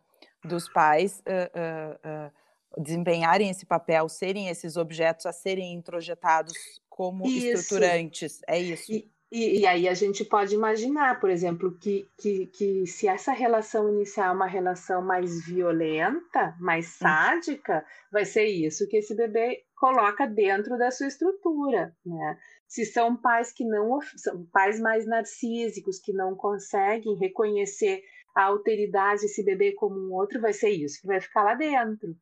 dos 0.43 0.67
pais 0.67 1.22
uh, 1.22 2.27
uh, 2.27 2.27
uh 2.27 2.45
desempenharem 2.77 3.50
esse 3.50 3.65
papel, 3.65 4.08
serem 4.10 4.50
esses 4.50 4.77
objetos 4.77 5.25
a 5.25 5.32
serem 5.32 5.74
introjetados 5.74 6.53
como 6.89 7.25
isso. 7.25 7.48
estruturantes. 7.48 8.41
É 8.48 8.60
isso. 8.60 8.91
E, 8.91 9.10
e, 9.32 9.60
e, 9.60 9.67
aí 9.67 9.88
a 9.88 9.94
gente 9.94 10.24
pode 10.24 10.55
imaginar, 10.55 11.20
por 11.20 11.29
exemplo, 11.29 11.77
que, 11.77 12.08
que, 12.17 12.48
que 12.48 12.88
se 12.88 13.08
essa 13.08 13.34
relação 13.34 13.89
inicial 13.89 14.29
é 14.29 14.36
uma 14.36 14.48
relação 14.48 15.01
mais 15.01 15.46
violenta, 15.46 16.55
mais 16.60 16.88
hum. 16.88 17.00
sádica, 17.00 17.79
hum. 17.79 18.08
vai 18.12 18.24
ser 18.24 18.46
isso 18.46 18.88
que 18.88 18.98
esse 18.98 19.15
bebê 19.15 19.63
coloca 19.75 20.25
dentro 20.25 20.77
da 20.77 20.89
sua 20.89 21.08
estrutura, 21.08 21.94
né? 22.05 22.38
Se 22.67 22.86
são 22.86 23.15
pais 23.15 23.51
que 23.51 23.65
não 23.65 24.00
são 24.15 24.46
pais 24.51 24.79
mais 24.79 25.05
narcísicos 25.05 26.00
que 26.00 26.13
não 26.13 26.36
conseguem 26.36 27.17
reconhecer 27.17 28.01
a 28.36 28.46
alteridade 28.46 29.22
desse 29.22 29.44
bebê 29.44 29.74
como 29.74 29.96
um 29.96 30.13
outro, 30.13 30.41
vai 30.41 30.53
ser 30.53 30.70
isso 30.70 31.00
que 31.01 31.08
vai 31.08 31.22
ficar 31.22 31.44
lá 31.44 31.55
dentro. 31.55 32.15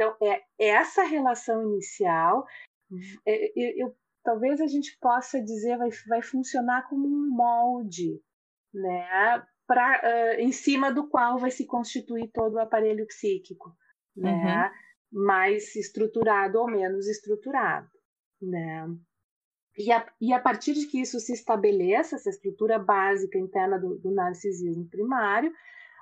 Então, 0.00 0.16
é 0.22 0.42
essa 0.58 1.02
relação 1.02 1.62
inicial, 1.62 2.46
é, 3.26 3.52
eu, 3.54 3.88
eu, 3.88 3.96
talvez 4.24 4.58
a 4.58 4.66
gente 4.66 4.96
possa 4.98 5.42
dizer, 5.42 5.76
vai, 5.76 5.90
vai 6.08 6.22
funcionar 6.22 6.88
como 6.88 7.06
um 7.06 7.28
molde, 7.28 8.18
né? 8.72 9.46
Pra, 9.66 10.00
uh, 10.02 10.40
em 10.40 10.52
cima 10.52 10.90
do 10.90 11.06
qual 11.06 11.38
vai 11.38 11.50
se 11.50 11.66
constituir 11.66 12.30
todo 12.32 12.54
o 12.54 12.58
aparelho 12.58 13.06
psíquico, 13.06 13.76
né? 14.16 14.72
Uhum. 15.12 15.22
Mais 15.26 15.76
estruturado 15.76 16.58
ou 16.58 16.66
menos 16.66 17.06
estruturado, 17.06 17.90
né? 18.40 18.88
E 19.76 19.92
a, 19.92 20.10
e 20.18 20.32
a, 20.32 20.40
partir 20.40 20.72
de 20.72 20.86
que 20.86 20.98
isso 20.98 21.20
se 21.20 21.34
estabeleça, 21.34 22.16
essa 22.16 22.30
estrutura 22.30 22.78
básica 22.78 23.38
interna 23.38 23.78
do, 23.78 23.98
do, 23.98 24.10
narcisismo 24.10 24.88
primário, 24.88 25.52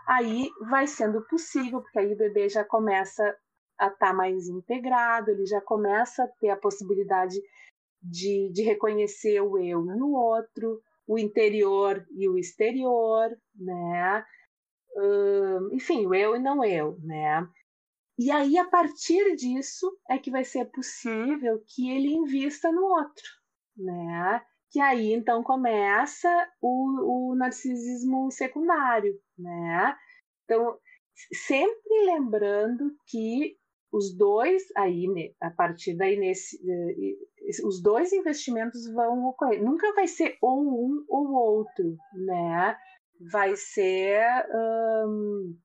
aí 0.06 0.48
vai 0.70 0.86
sendo 0.86 1.20
possível, 1.26 1.82
porque 1.82 1.98
aí 1.98 2.14
o 2.14 2.16
bebê 2.16 2.48
já 2.48 2.64
começa 2.64 3.36
a 3.78 3.86
estar 3.86 4.08
tá 4.08 4.12
mais 4.12 4.48
integrado, 4.48 5.30
ele 5.30 5.46
já 5.46 5.60
começa 5.60 6.24
a 6.24 6.28
ter 6.28 6.50
a 6.50 6.56
possibilidade 6.56 7.40
de, 8.02 8.50
de 8.52 8.62
reconhecer 8.62 9.40
o 9.40 9.58
eu 9.58 9.84
e 9.84 10.02
o 10.02 10.12
outro, 10.12 10.80
o 11.06 11.18
interior 11.18 12.06
e 12.10 12.28
o 12.28 12.38
exterior, 12.38 13.30
né? 13.54 14.24
Enfim, 15.72 16.06
o 16.06 16.14
eu 16.14 16.36
e 16.36 16.38
não 16.38 16.64
eu, 16.64 16.98
né? 17.02 17.48
E 18.18 18.30
aí, 18.30 18.58
a 18.58 18.64
partir 18.64 19.36
disso, 19.36 19.96
é 20.10 20.18
que 20.18 20.30
vai 20.30 20.44
ser 20.44 20.64
possível 20.66 21.62
que 21.66 21.88
ele 21.90 22.12
invista 22.12 22.72
no 22.72 22.82
outro, 22.84 23.24
né? 23.76 24.44
Que 24.70 24.80
aí, 24.80 25.12
então, 25.12 25.42
começa 25.42 26.28
o, 26.60 27.30
o 27.30 27.34
narcisismo 27.36 28.30
secundário, 28.32 29.18
né? 29.38 29.96
Então, 30.44 30.78
sempre 31.32 32.06
lembrando 32.06 32.96
que 33.06 33.57
os 33.90 34.14
dois 34.14 34.62
aí 34.76 35.06
a 35.40 35.50
partir 35.50 35.94
daí 35.96 36.18
nesse 36.18 36.56
uh, 36.56 37.66
os 37.66 37.80
dois 37.82 38.12
investimentos 38.12 38.90
vão 38.92 39.26
ocorrer. 39.26 39.62
Nunca 39.62 39.92
vai 39.94 40.06
ser 40.06 40.36
ou 40.42 40.60
um 40.60 41.04
ou 41.08 41.32
outro 41.32 41.96
né? 42.12 42.76
Vai 43.32 43.56
ser 43.56 44.22
um, 44.54 45.56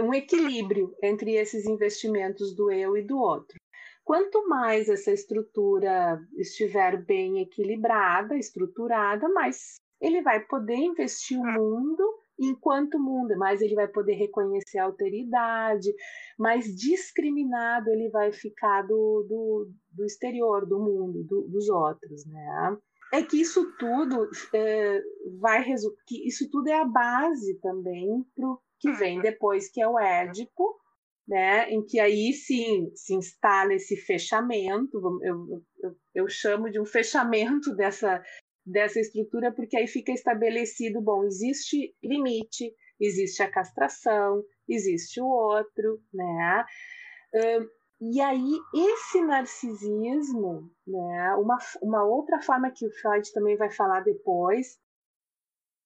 um 0.00 0.14
equilíbrio 0.14 0.94
entre 1.02 1.34
esses 1.34 1.66
investimentos 1.66 2.54
do 2.54 2.70
eu 2.70 2.96
e 2.96 3.02
do 3.02 3.18
outro. 3.18 3.56
Quanto 4.04 4.46
mais 4.48 4.88
essa 4.88 5.12
estrutura 5.12 6.20
estiver 6.36 7.02
bem 7.02 7.40
equilibrada 7.40 8.36
estruturada 8.36 9.28
mais 9.28 9.76
ele 10.00 10.20
vai 10.20 10.40
poder 10.40 10.74
investir 10.74 11.38
o 11.38 11.44
mundo 11.44 12.21
enquanto 12.46 12.98
mundo, 12.98 13.36
mais 13.36 13.60
ele 13.60 13.74
vai 13.74 13.88
poder 13.88 14.14
reconhecer 14.14 14.78
a 14.78 14.84
alteridade, 14.84 15.92
mais 16.38 16.64
discriminado 16.74 17.90
ele 17.90 18.08
vai 18.10 18.32
ficar 18.32 18.82
do, 18.82 19.26
do, 19.28 19.70
do 19.90 20.04
exterior, 20.04 20.66
do 20.66 20.78
mundo, 20.78 21.24
do, 21.24 21.48
dos 21.48 21.68
outros, 21.68 22.26
né? 22.26 22.76
É 23.12 23.22
que 23.22 23.40
isso 23.40 23.76
tudo 23.78 24.28
é, 24.54 25.02
vai 25.38 25.62
que 26.06 26.26
isso 26.26 26.48
tudo 26.50 26.68
é 26.68 26.80
a 26.80 26.84
base 26.84 27.58
também 27.60 28.24
para 28.34 28.48
o 28.48 28.58
que 28.80 28.90
vem 28.92 29.20
depois, 29.20 29.70
que 29.70 29.82
é 29.82 29.86
o 29.86 29.98
Édipo, 29.98 30.80
né? 31.26 31.70
Em 31.70 31.84
que 31.84 32.00
aí 32.00 32.32
sim 32.32 32.90
se 32.94 33.14
instala 33.14 33.74
esse 33.74 33.96
fechamento, 33.96 35.20
eu, 35.22 35.62
eu, 35.82 35.96
eu 36.14 36.28
chamo 36.28 36.70
de 36.70 36.80
um 36.80 36.84
fechamento 36.84 37.74
dessa 37.76 38.22
dessa 38.64 39.00
estrutura, 39.00 39.52
porque 39.52 39.76
aí 39.76 39.86
fica 39.86 40.12
estabelecido, 40.12 41.00
bom, 41.00 41.24
existe 41.24 41.94
limite, 42.02 42.74
existe 43.00 43.42
a 43.42 43.50
castração, 43.50 44.44
existe 44.68 45.20
o 45.20 45.26
outro, 45.26 46.00
né? 46.12 46.64
E 48.04 48.20
aí, 48.20 48.58
esse 48.74 49.22
narcisismo, 49.22 50.68
né, 50.84 51.36
uma, 51.36 51.56
uma 51.80 52.04
outra 52.04 52.42
forma 52.42 52.68
que 52.70 52.84
o 52.84 52.90
Freud 52.90 53.32
também 53.32 53.56
vai 53.56 53.70
falar 53.70 54.00
depois, 54.00 54.76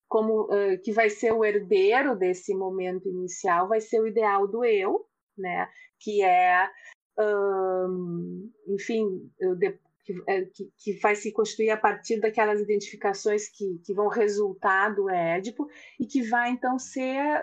como 0.09 0.45
uh, 0.45 0.81
que 0.83 0.93
vai 0.93 1.11
ser 1.11 1.33
o 1.33 1.45
herdeiro 1.45 2.17
desse 2.17 2.55
momento 2.55 3.07
inicial, 3.07 3.69
vai 3.69 3.83
ser 3.83 4.01
o 4.01 4.07
ideal 4.07 4.49
do 4.49 4.65
eu, 4.65 5.07
né, 5.37 5.69
que 6.01 6.23
é, 6.23 6.71
um, 7.19 8.51
enfim, 8.69 9.31
de, 9.59 9.79
que, 10.07 10.15
que, 10.55 10.71
que, 10.79 10.93
vai 11.01 11.17
se 11.17 11.33
constituir 11.33 11.71
a 11.71 11.77
partir 11.77 12.21
daquelas 12.21 12.61
identificações 12.61 13.49
que, 13.49 13.79
que 13.85 13.93
vão 13.93 14.09
resultar 14.09 14.91
do 14.95 15.11
Édipo 15.11 15.69
e 15.99 16.07
que 16.07 16.23
vai 16.23 16.51
então 16.51 16.79
ser 16.79 17.43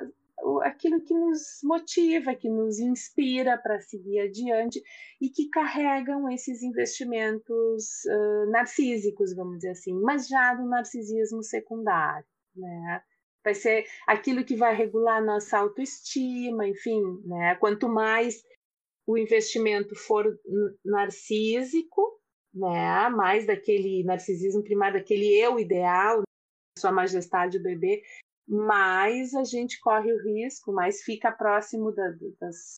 aquilo 0.63 1.01
que 1.01 1.13
nos 1.13 1.59
motiva, 1.63 2.35
que 2.35 2.49
nos 2.49 2.79
inspira 2.79 3.57
para 3.57 3.79
seguir 3.79 4.19
adiante 4.19 4.81
e 5.21 5.29
que 5.29 5.49
carregam 5.49 6.29
esses 6.29 6.63
investimentos 6.63 8.05
uh, 8.05 8.49
narcísicos, 8.49 9.35
vamos 9.35 9.57
dizer 9.57 9.71
assim, 9.71 9.93
mas 10.01 10.27
já 10.27 10.53
do 10.53 10.65
narcisismo 10.67 11.43
secundário, 11.43 12.25
né? 12.55 13.01
Vai 13.43 13.53
ser 13.53 13.85
aquilo 14.07 14.45
que 14.45 14.55
vai 14.55 14.73
regular 14.73 15.23
nossa 15.23 15.57
autoestima, 15.57 16.67
enfim, 16.67 17.01
né? 17.25 17.55
Quanto 17.55 17.89
mais 17.89 18.41
o 19.05 19.17
investimento 19.17 19.95
for 19.95 20.25
narcísico, 20.83 22.22
né? 22.53 23.09
Mais 23.09 23.47
daquele 23.47 24.03
narcisismo 24.03 24.63
primário, 24.63 24.99
daquele 24.99 25.33
eu 25.33 25.59
ideal, 25.59 26.21
sua 26.77 26.91
majestade 26.91 27.57
o 27.57 27.63
bebê, 27.63 28.03
mais 28.47 29.33
a 29.33 29.43
gente 29.43 29.79
corre 29.79 30.11
o 30.13 30.23
risco, 30.23 30.71
mais 30.71 31.01
fica 31.01 31.31
próximo 31.31 31.91
da, 31.91 32.13
das, 32.39 32.75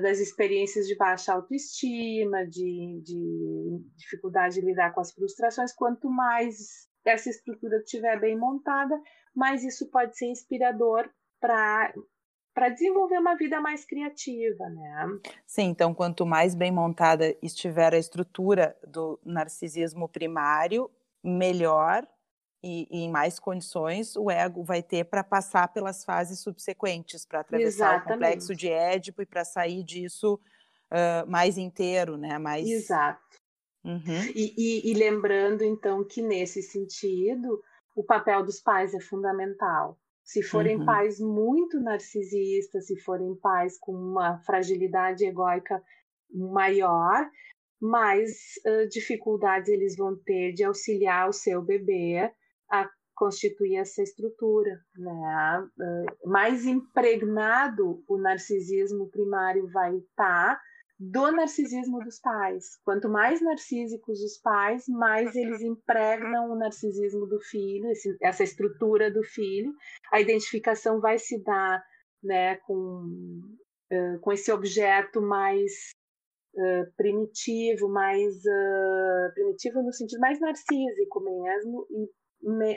das 0.00 0.18
experiências 0.18 0.86
de 0.86 0.96
baixa 0.96 1.32
autoestima, 1.32 2.46
de, 2.46 3.00
de 3.02 3.84
dificuldade 3.96 4.60
de 4.60 4.66
lidar 4.66 4.92
com 4.94 5.00
as 5.00 5.12
frustrações. 5.12 5.72
Quanto 5.72 6.10
mais 6.10 6.88
essa 7.04 7.28
estrutura 7.28 7.76
estiver 7.78 8.18
bem 8.18 8.38
montada, 8.38 8.98
mais 9.34 9.62
isso 9.62 9.90
pode 9.90 10.16
ser 10.16 10.26
inspirador 10.26 11.08
para 11.40 11.92
para 12.54 12.68
desenvolver 12.68 13.18
uma 13.18 13.34
vida 13.34 13.60
mais 13.60 13.84
criativa, 13.84 14.68
né? 14.68 15.06
Sim, 15.44 15.64
então 15.64 15.92
quanto 15.92 16.24
mais 16.24 16.54
bem 16.54 16.70
montada 16.70 17.36
estiver 17.42 17.92
a 17.92 17.98
estrutura 17.98 18.76
do 18.86 19.18
narcisismo 19.24 20.08
primário, 20.08 20.88
melhor 21.22 22.06
e, 22.62 22.86
e, 22.90 23.02
em 23.02 23.10
mais 23.10 23.38
condições 23.38 24.16
o 24.16 24.30
ego 24.30 24.62
vai 24.62 24.82
ter 24.82 25.04
para 25.04 25.24
passar 25.24 25.68
pelas 25.68 26.04
fases 26.04 26.38
subsequentes, 26.38 27.26
para 27.26 27.40
atravessar 27.40 27.96
Exatamente. 27.96 28.06
o 28.06 28.12
complexo 28.12 28.54
de 28.54 28.68
Édipo 28.68 29.20
e 29.20 29.26
para 29.26 29.44
sair 29.44 29.82
disso 29.82 30.38
uh, 30.90 31.28
mais 31.28 31.58
inteiro, 31.58 32.16
né? 32.16 32.38
Mais... 32.38 32.66
Exato. 32.66 33.20
Uhum. 33.84 34.22
E, 34.34 34.54
e, 34.56 34.90
e 34.90 34.94
lembrando, 34.94 35.62
então, 35.62 36.02
que 36.02 36.22
nesse 36.22 36.62
sentido, 36.62 37.62
o 37.94 38.02
papel 38.02 38.42
dos 38.42 38.60
pais 38.60 38.94
é 38.94 39.00
fundamental. 39.00 39.98
Se 40.24 40.42
forem 40.42 40.78
uhum. 40.78 40.86
pais 40.86 41.20
muito 41.20 41.78
narcisistas, 41.80 42.86
se 42.86 42.98
forem 43.00 43.36
pais 43.36 43.78
com 43.78 43.92
uma 43.92 44.38
fragilidade 44.38 45.24
egóica 45.24 45.82
maior, 46.30 47.30
mais 47.80 48.30
uh, 48.66 48.88
dificuldades 48.88 49.68
eles 49.68 49.96
vão 49.96 50.16
ter 50.16 50.52
de 50.52 50.64
auxiliar 50.64 51.28
o 51.28 51.32
seu 51.32 51.62
bebê 51.62 52.32
a 52.70 52.88
constituir 53.14 53.76
essa 53.76 54.02
estrutura, 54.02 54.80
né? 54.96 55.68
Uh, 55.78 56.28
mais 56.28 56.64
impregnado 56.64 58.02
o 58.08 58.16
narcisismo 58.16 59.08
primário 59.10 59.70
vai 59.70 59.94
estar 59.96 60.56
tá 60.56 60.60
do 60.98 61.32
narcisismo 61.32 61.98
dos 62.00 62.20
pais. 62.20 62.78
Quanto 62.84 63.08
mais 63.08 63.40
narcísicos 63.40 64.20
os 64.20 64.38
pais, 64.38 64.84
mais 64.88 65.34
eles 65.34 65.60
impregnam 65.60 66.50
o 66.50 66.56
narcisismo 66.56 67.26
do 67.26 67.40
filho, 67.40 67.90
esse, 67.90 68.16
essa 68.22 68.44
estrutura 68.44 69.10
do 69.10 69.22
filho. 69.24 69.72
A 70.12 70.20
identificação 70.20 71.00
vai 71.00 71.18
se 71.18 71.42
dar, 71.42 71.82
né, 72.22 72.56
com 72.58 73.04
uh, 73.92 74.18
com 74.20 74.32
esse 74.32 74.52
objeto 74.52 75.20
mais 75.20 75.92
Uh, 76.56 76.86
primitivo, 76.96 77.88
mais 77.88 78.32
uh, 78.36 79.34
primitivo 79.34 79.82
no 79.82 79.92
sentido 79.92 80.20
mais 80.20 80.38
narcísico 80.38 81.18
mesmo, 81.20 81.84
e 81.90 82.08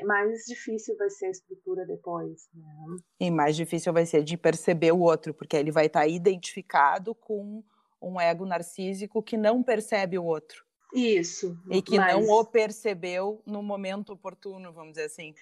mais 0.03 0.45
difícil 0.45 0.95
vai 0.97 1.09
ser 1.11 1.27
a 1.27 1.29
estrutura 1.29 1.85
depois. 1.85 2.49
Né? 2.55 2.97
E 3.19 3.29
mais 3.29 3.55
difícil 3.55 3.93
vai 3.93 4.05
ser 4.05 4.23
de 4.23 4.35
perceber 4.35 4.91
o 4.93 5.01
outro, 5.01 5.31
porque 5.33 5.55
ele 5.55 5.71
vai 5.71 5.85
estar 5.85 6.01
tá 6.01 6.07
identificado 6.07 7.13
com 7.13 7.63
um 8.01 8.19
ego 8.19 8.45
narcísico 8.45 9.23
que 9.23 9.37
não 9.37 9.63
percebe 9.63 10.17
o 10.17 10.25
outro. 10.25 10.67
Isso. 10.93 11.57
E 11.69 11.81
que 11.81 11.97
mas... 11.97 12.13
não 12.13 12.29
o 12.29 12.45
percebeu 12.45 13.41
no 13.45 13.61
momento 13.61 14.13
oportuno, 14.13 14.71
vamos 14.71 14.93
dizer 14.93 15.05
assim. 15.05 15.33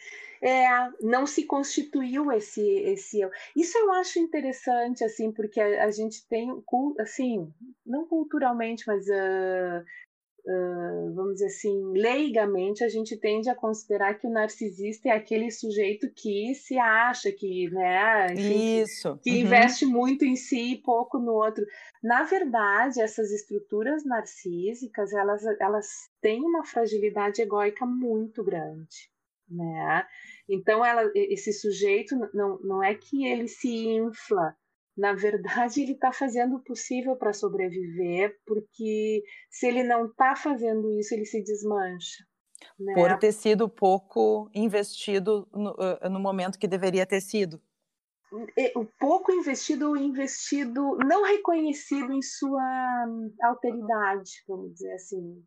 É, 0.41 0.67
não 1.01 1.25
se 1.25 1.45
constituiu 1.45 2.31
esse 2.31 2.61
esse 2.61 3.21
eu. 3.21 3.29
Isso 3.55 3.77
eu 3.77 3.91
acho 3.93 4.19
interessante 4.19 5.03
assim, 5.03 5.31
porque 5.31 5.61
a, 5.61 5.85
a 5.85 5.91
gente 5.91 6.27
tem 6.27 6.49
assim, 6.99 7.53
não 7.85 8.07
culturalmente, 8.07 8.83
mas 8.87 9.05
uh, 9.07 9.85
uh, 10.47 11.13
vamos 11.13 11.33
dizer 11.33 11.47
assim, 11.47 11.93
leigamente, 11.93 12.83
a 12.83 12.89
gente 12.89 13.17
tende 13.17 13.49
a 13.49 13.55
considerar 13.55 14.15
que 14.15 14.27
o 14.27 14.31
narcisista 14.31 15.09
é 15.09 15.11
aquele 15.11 15.51
sujeito 15.51 16.09
que 16.13 16.53
se 16.55 16.77
acha, 16.77 17.31
que, 17.31 17.69
né, 17.69 18.27
enfim, 18.33 18.81
Isso. 18.81 19.19
que 19.23 19.31
uhum. 19.31 19.37
investe 19.37 19.85
muito 19.85 20.23
em 20.23 20.35
si 20.35 20.73
e 20.73 20.81
pouco 20.81 21.17
no 21.17 21.33
outro. 21.33 21.65
Na 22.03 22.23
verdade, 22.23 23.01
essas 23.01 23.31
estruturas 23.31 24.05
narcísicas, 24.05 25.13
elas, 25.13 25.43
elas 25.59 25.87
têm 26.21 26.41
uma 26.41 26.63
fragilidade 26.63 27.41
egóica 27.41 27.85
muito 27.85 28.43
grande. 28.43 29.09
Né? 29.49 30.05
Então, 30.49 30.83
ela, 30.83 31.11
esse 31.13 31.53
sujeito 31.53 32.15
não, 32.33 32.59
não 32.59 32.83
é 32.83 32.95
que 32.95 33.27
ele 33.27 33.47
se 33.47 33.69
infla 33.69 34.55
na 34.97 35.13
verdade, 35.13 35.81
ele 35.81 35.93
está 35.93 36.11
fazendo 36.11 36.55
o 36.55 36.63
possível 36.63 37.15
para 37.15 37.33
sobreviver, 37.33 38.37
porque 38.45 39.23
se 39.49 39.67
ele 39.67 39.83
não 39.83 40.05
está 40.05 40.35
fazendo 40.35 40.91
isso, 40.91 41.13
ele 41.13 41.25
se 41.25 41.43
desmancha. 41.43 42.23
Né? 42.79 42.93
Por 42.93 43.17
ter 43.17 43.33
sido 43.33 43.67
pouco 43.67 44.49
investido 44.53 45.47
no, 45.53 45.75
no 46.09 46.19
momento 46.19 46.57
que 46.57 46.67
deveria 46.67 47.05
ter 47.05 47.21
sido. 47.21 47.61
O 48.75 48.85
pouco 48.99 49.31
investido 49.31 49.89
ou 49.89 49.97
investido 49.97 50.97
não 51.05 51.23
reconhecido 51.23 52.11
em 52.11 52.21
sua 52.21 53.05
alteridade, 53.43 54.43
vamos 54.47 54.73
dizer 54.73 54.93
assim. 54.93 55.43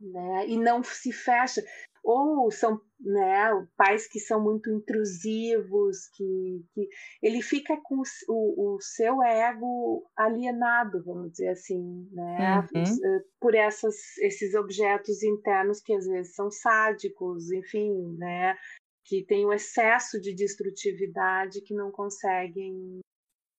Né? 0.00 0.46
E 0.48 0.56
não 0.56 0.82
se 0.82 1.12
fecha 1.12 1.62
ou 2.04 2.50
são 2.50 2.80
né, 3.00 3.50
pais 3.76 4.08
que 4.08 4.18
são 4.18 4.42
muito 4.42 4.70
intrusivos, 4.70 6.08
que, 6.14 6.64
que 6.72 6.88
ele 7.22 7.42
fica 7.42 7.76
com 7.82 8.02
o, 8.28 8.76
o, 8.76 8.80
seu 8.80 9.22
ego 9.22 10.08
alienado, 10.16 11.02
vamos 11.04 11.32
dizer 11.32 11.48
assim, 11.48 12.08
né, 12.10 12.66
uhum. 12.74 12.82
Eh, 12.82 13.22
por 13.38 13.54
essas, 13.54 13.94
esses 14.18 14.54
objetos 14.54 15.22
internos 15.22 15.80
que 15.80 15.92
às 15.92 16.06
vezes 16.06 16.34
são 16.34 16.50
sádicos, 16.50 17.52
enfim, 17.52 18.16
né, 18.16 18.56
que 19.04 19.24
têm 19.24 19.46
um 19.46 19.52
excesso 19.52 20.20
de 20.20 20.34
destrutividade 20.34 21.60
que 21.62 21.74
não 21.74 21.90
conseguem 21.90 23.00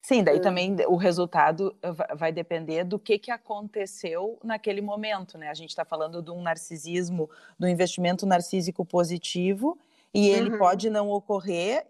Sim, 0.01 0.23
daí 0.23 0.39
também 0.39 0.75
o 0.87 0.95
resultado 0.95 1.75
eh, 1.81 2.15
vai 2.15 2.31
depender 2.31 2.83
do 2.83 2.97
que, 2.97 3.19
que 3.19 3.29
aconteceu 3.29 4.39
naquele 4.43 4.81
momento, 4.81 5.37
né? 5.37 5.49
A 5.49 5.53
gente 5.53 5.69
está 5.69 5.83
falando 5.83 6.21
de 6.21 6.31
um 6.31 6.41
narcisismo, 6.41 7.29
do 7.59 7.67
investimento 7.67 8.25
narcísico 8.25 8.85
positivo, 8.85 9.77
e 10.13 10.29
ele 10.29 10.51
uhum. 10.51 10.57
pode 10.57 10.89
não 10.89 11.09
ocorrer 11.09 11.85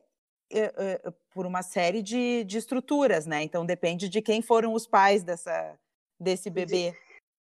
uh, 0.51 1.07
uh, 1.07 1.13
por 1.31 1.45
uma 1.45 1.61
série 1.61 2.01
de, 2.01 2.43
de 2.43 2.57
estruturas, 2.57 3.25
né? 3.25 3.43
Então 3.43 3.65
depende 3.65 4.09
de 4.09 4.21
quem 4.21 4.41
foram 4.41 4.73
os 4.73 4.87
pais 4.87 5.23
dessa, 5.23 5.77
desse 6.19 6.49
bebê 6.49 6.93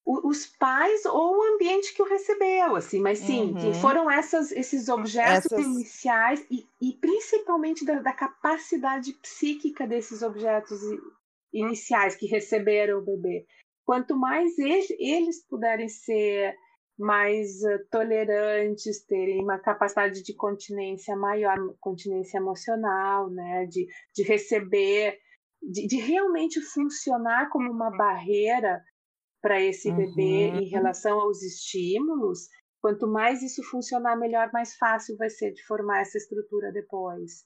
os 0.09 0.47
pais 0.47 1.05
ou 1.05 1.37
o 1.37 1.55
ambiente 1.55 1.94
que 1.94 2.01
o 2.01 2.09
recebeu, 2.09 2.75
assim, 2.75 2.99
mas 2.99 3.18
sim, 3.18 3.53
uhum. 3.53 3.75
foram 3.75 4.11
essas, 4.11 4.51
esses 4.53 4.88
objetos 4.88 5.53
essas... 5.53 5.66
iniciais 5.66 6.47
e, 6.51 6.66
e 6.81 6.94
principalmente 6.94 7.85
da, 7.85 8.01
da, 8.01 8.14
capacidade 8.14 9.12
psíquica 9.21 9.87
desses 9.87 10.23
objetos 10.23 10.81
iniciais 11.53 12.16
que 12.16 12.27
receberam 12.27 12.99
o 12.99 13.05
bebê. 13.05 13.44
Quanto 13.85 14.16
mais 14.16 14.59
eles, 14.59 14.88
eles 14.99 15.47
puderem 15.47 15.88
ser 15.88 16.57
mais 16.99 17.62
uh, 17.62 17.79
tolerantes, 17.90 19.05
terem 19.05 19.42
uma 19.42 19.59
capacidade 19.59 20.23
de 20.23 20.35
continência 20.35 21.14
maior, 21.16 21.55
continência 21.81 22.38
emocional, 22.38 23.29
né, 23.31 23.66
de, 23.66 23.87
de 24.14 24.23
receber, 24.23 25.18
de, 25.62 25.87
de 25.87 25.97
realmente 25.97 26.62
funcionar 26.62 27.51
como 27.51 27.71
uma 27.71 27.90
barreira 27.90 28.83
para 29.40 29.61
esse 29.61 29.90
uhum. 29.90 29.96
bebê 29.96 30.48
em 30.61 30.68
relação 30.68 31.20
aos 31.20 31.42
estímulos, 31.42 32.48
quanto 32.81 33.07
mais 33.07 33.42
isso 33.42 33.62
funcionar 33.62 34.16
melhor, 34.16 34.51
mais 34.53 34.77
fácil 34.77 35.16
vai 35.16 35.31
ser 35.31 35.53
de 35.53 35.64
formar 35.64 36.01
essa 36.01 36.18
estrutura 36.18 36.72
depois. 36.72 37.44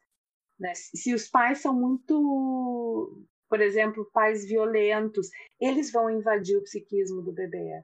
Né? 0.59 0.73
Se 0.75 1.15
os 1.15 1.29
pais 1.29 1.59
são 1.59 1.75
muito 1.75 3.27
por 3.53 3.61
exemplo, 3.61 4.09
pais 4.15 4.47
violentos, 4.47 5.29
eles 5.61 5.93
vão 5.93 6.09
invadir 6.09 6.57
o 6.57 6.63
psiquismo 6.63 7.21
do 7.21 7.35
bebê, 7.35 7.83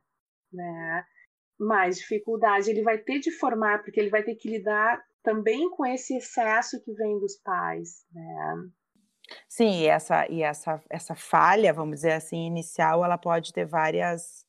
né? 0.50 1.04
Mais 1.60 1.98
dificuldade 1.98 2.70
ele 2.70 2.80
vai 2.80 2.96
ter 2.96 3.18
de 3.18 3.30
formar, 3.30 3.82
porque 3.82 4.00
ele 4.00 4.08
vai 4.08 4.22
ter 4.22 4.34
que 4.36 4.48
lidar 4.48 4.98
também 5.22 5.68
com 5.68 5.84
esse 5.84 6.16
excesso 6.16 6.82
que 6.82 6.94
vem 6.94 7.18
dos 7.18 7.36
pais, 7.42 8.02
né? 8.10 8.54
Sim, 9.48 9.80
e 9.80 9.86
essa 9.86 10.26
e 10.28 10.42
essa 10.42 10.82
essa 10.88 11.14
falha, 11.14 11.72
vamos 11.72 11.96
dizer 11.96 12.12
assim, 12.12 12.46
inicial, 12.46 13.04
ela 13.04 13.18
pode 13.18 13.52
ter 13.52 13.66
várias 13.66 14.46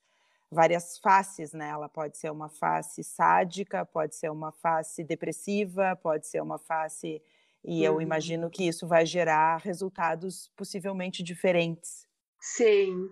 várias 0.52 0.98
faces, 0.98 1.54
né? 1.54 1.70
Ela 1.70 1.88
pode 1.88 2.18
ser 2.18 2.32
uma 2.32 2.50
face 2.50 3.04
sádica, 3.04 3.86
pode 3.86 4.16
ser 4.16 4.32
uma 4.32 4.52
face 4.52 5.04
depressiva, 5.04 5.96
pode 6.02 6.28
ser 6.28 6.42
uma 6.42 6.58
face 6.58 7.22
e 7.64 7.80
uhum. 7.80 7.96
eu 7.96 8.02
imagino 8.02 8.50
que 8.50 8.68
isso 8.68 8.88
vai 8.88 9.06
gerar 9.06 9.58
resultados 9.58 10.52
possivelmente 10.56 11.22
diferentes. 11.22 12.08
Sim, 12.40 13.10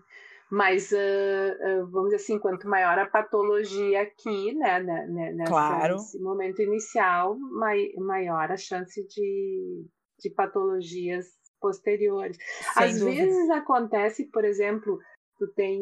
mas 0.50 0.92
uh, 0.92 0.96
uh, 0.96 1.88
vamos 1.88 2.12
dizer 2.12 2.16
assim, 2.16 2.40
quanto 2.40 2.68
maior 2.68 2.98
a 2.98 3.06
patologia 3.06 4.02
aqui, 4.02 4.54
né, 4.56 4.80
né, 4.80 5.06
né 5.08 5.34
nessa, 5.34 5.52
claro. 5.52 5.96
nesse 5.96 6.20
momento 6.20 6.62
inicial, 6.62 7.38
mai, 7.38 7.92
maior 7.98 8.52
a 8.52 8.58
chance 8.58 9.06
de, 9.08 9.86
de 10.20 10.30
patologias 10.30 11.37
posteriores. 11.60 12.38
Sem 12.74 12.84
Às 12.84 13.00
dúvida. 13.00 13.26
vezes 13.26 13.50
acontece, 13.50 14.26
por 14.26 14.46
exemplo, 14.46 15.00
tu 15.38 15.48
tem 15.48 15.82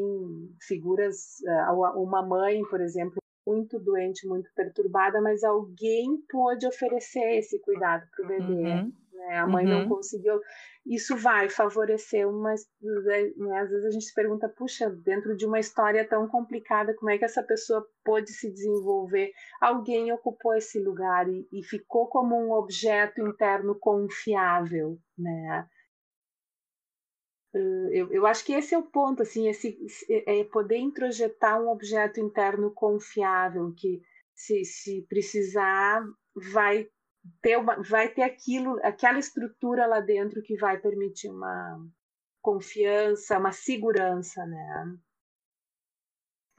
figuras, 0.62 1.42
uh, 1.72 2.02
uma 2.02 2.26
mãe, 2.26 2.62
por 2.70 2.82
exemplo, 2.82 3.18
muito 3.48 3.80
doente, 3.80 4.28
muito 4.28 4.50
perturbada, 4.56 5.22
mas 5.22 5.44
alguém 5.44 6.18
pôde 6.30 6.68
oferecer 6.68 7.38
esse 7.38 7.60
cuidado 7.60 8.04
para 8.16 8.26
o 8.26 8.28
bebê. 8.28 8.54
Uhum. 8.54 8.94
Né? 9.16 9.38
A 9.38 9.48
mãe 9.48 9.66
uhum. 9.66 9.80
não 9.80 9.90
conseguiu. 9.90 10.40
Isso 10.86 11.16
vai 11.16 11.50
favorecer 11.50 12.28
uma. 12.28 12.52
Né? 12.52 13.60
Às 13.60 13.70
vezes 13.70 13.86
a 13.86 13.92
gente 13.92 14.06
se 14.06 14.14
pergunta, 14.14 14.50
puxa, 14.50 14.90
dentro 14.90 15.36
de 15.36 15.46
uma 15.46 15.60
história 15.60 16.08
tão 16.08 16.28
complicada, 16.28 16.94
como 16.96 17.10
é 17.10 17.18
que 17.18 17.26
essa 17.26 17.42
pessoa 17.42 17.86
pôde 18.04 18.32
se 18.32 18.52
desenvolver? 18.52 19.32
Alguém 19.62 20.12
ocupou 20.12 20.54
esse 20.54 20.80
lugar 20.80 21.28
e, 21.28 21.48
e 21.52 21.64
ficou 21.64 22.08
como 22.08 22.36
um 22.36 22.52
objeto 22.52 23.22
interno 23.22 23.76
confiável, 23.80 24.98
né? 25.18 25.68
Eu, 27.54 28.12
eu, 28.12 28.26
acho 28.26 28.44
que 28.44 28.52
esse 28.52 28.76
é 28.76 28.78
o 28.78 28.84
ponto, 28.84 29.22
assim, 29.24 29.48
esse, 29.48 29.78
é 30.10 30.44
poder 30.44 30.76
introjetar 30.76 31.62
um 31.62 31.70
objeto 31.70 32.20
interno 32.20 32.70
confiável 32.74 33.74
que, 33.78 34.02
se, 34.34 34.66
se 34.66 35.06
precisar, 35.08 36.04
vai 36.52 36.90
ter, 37.42 37.58
uma, 37.58 37.82
vai 37.82 38.10
ter 38.10 38.24
aquilo, 38.24 38.80
aquela 38.84 39.20
estrutura 39.20 39.86
lá 39.86 40.00
dentro 40.00 40.42
que 40.42 40.56
vai 40.58 40.78
permitir 40.78 41.30
uma 41.30 41.80
confiança, 42.42 43.40
uma 43.40 43.52
segurança, 43.52 44.46
né? 44.46 44.98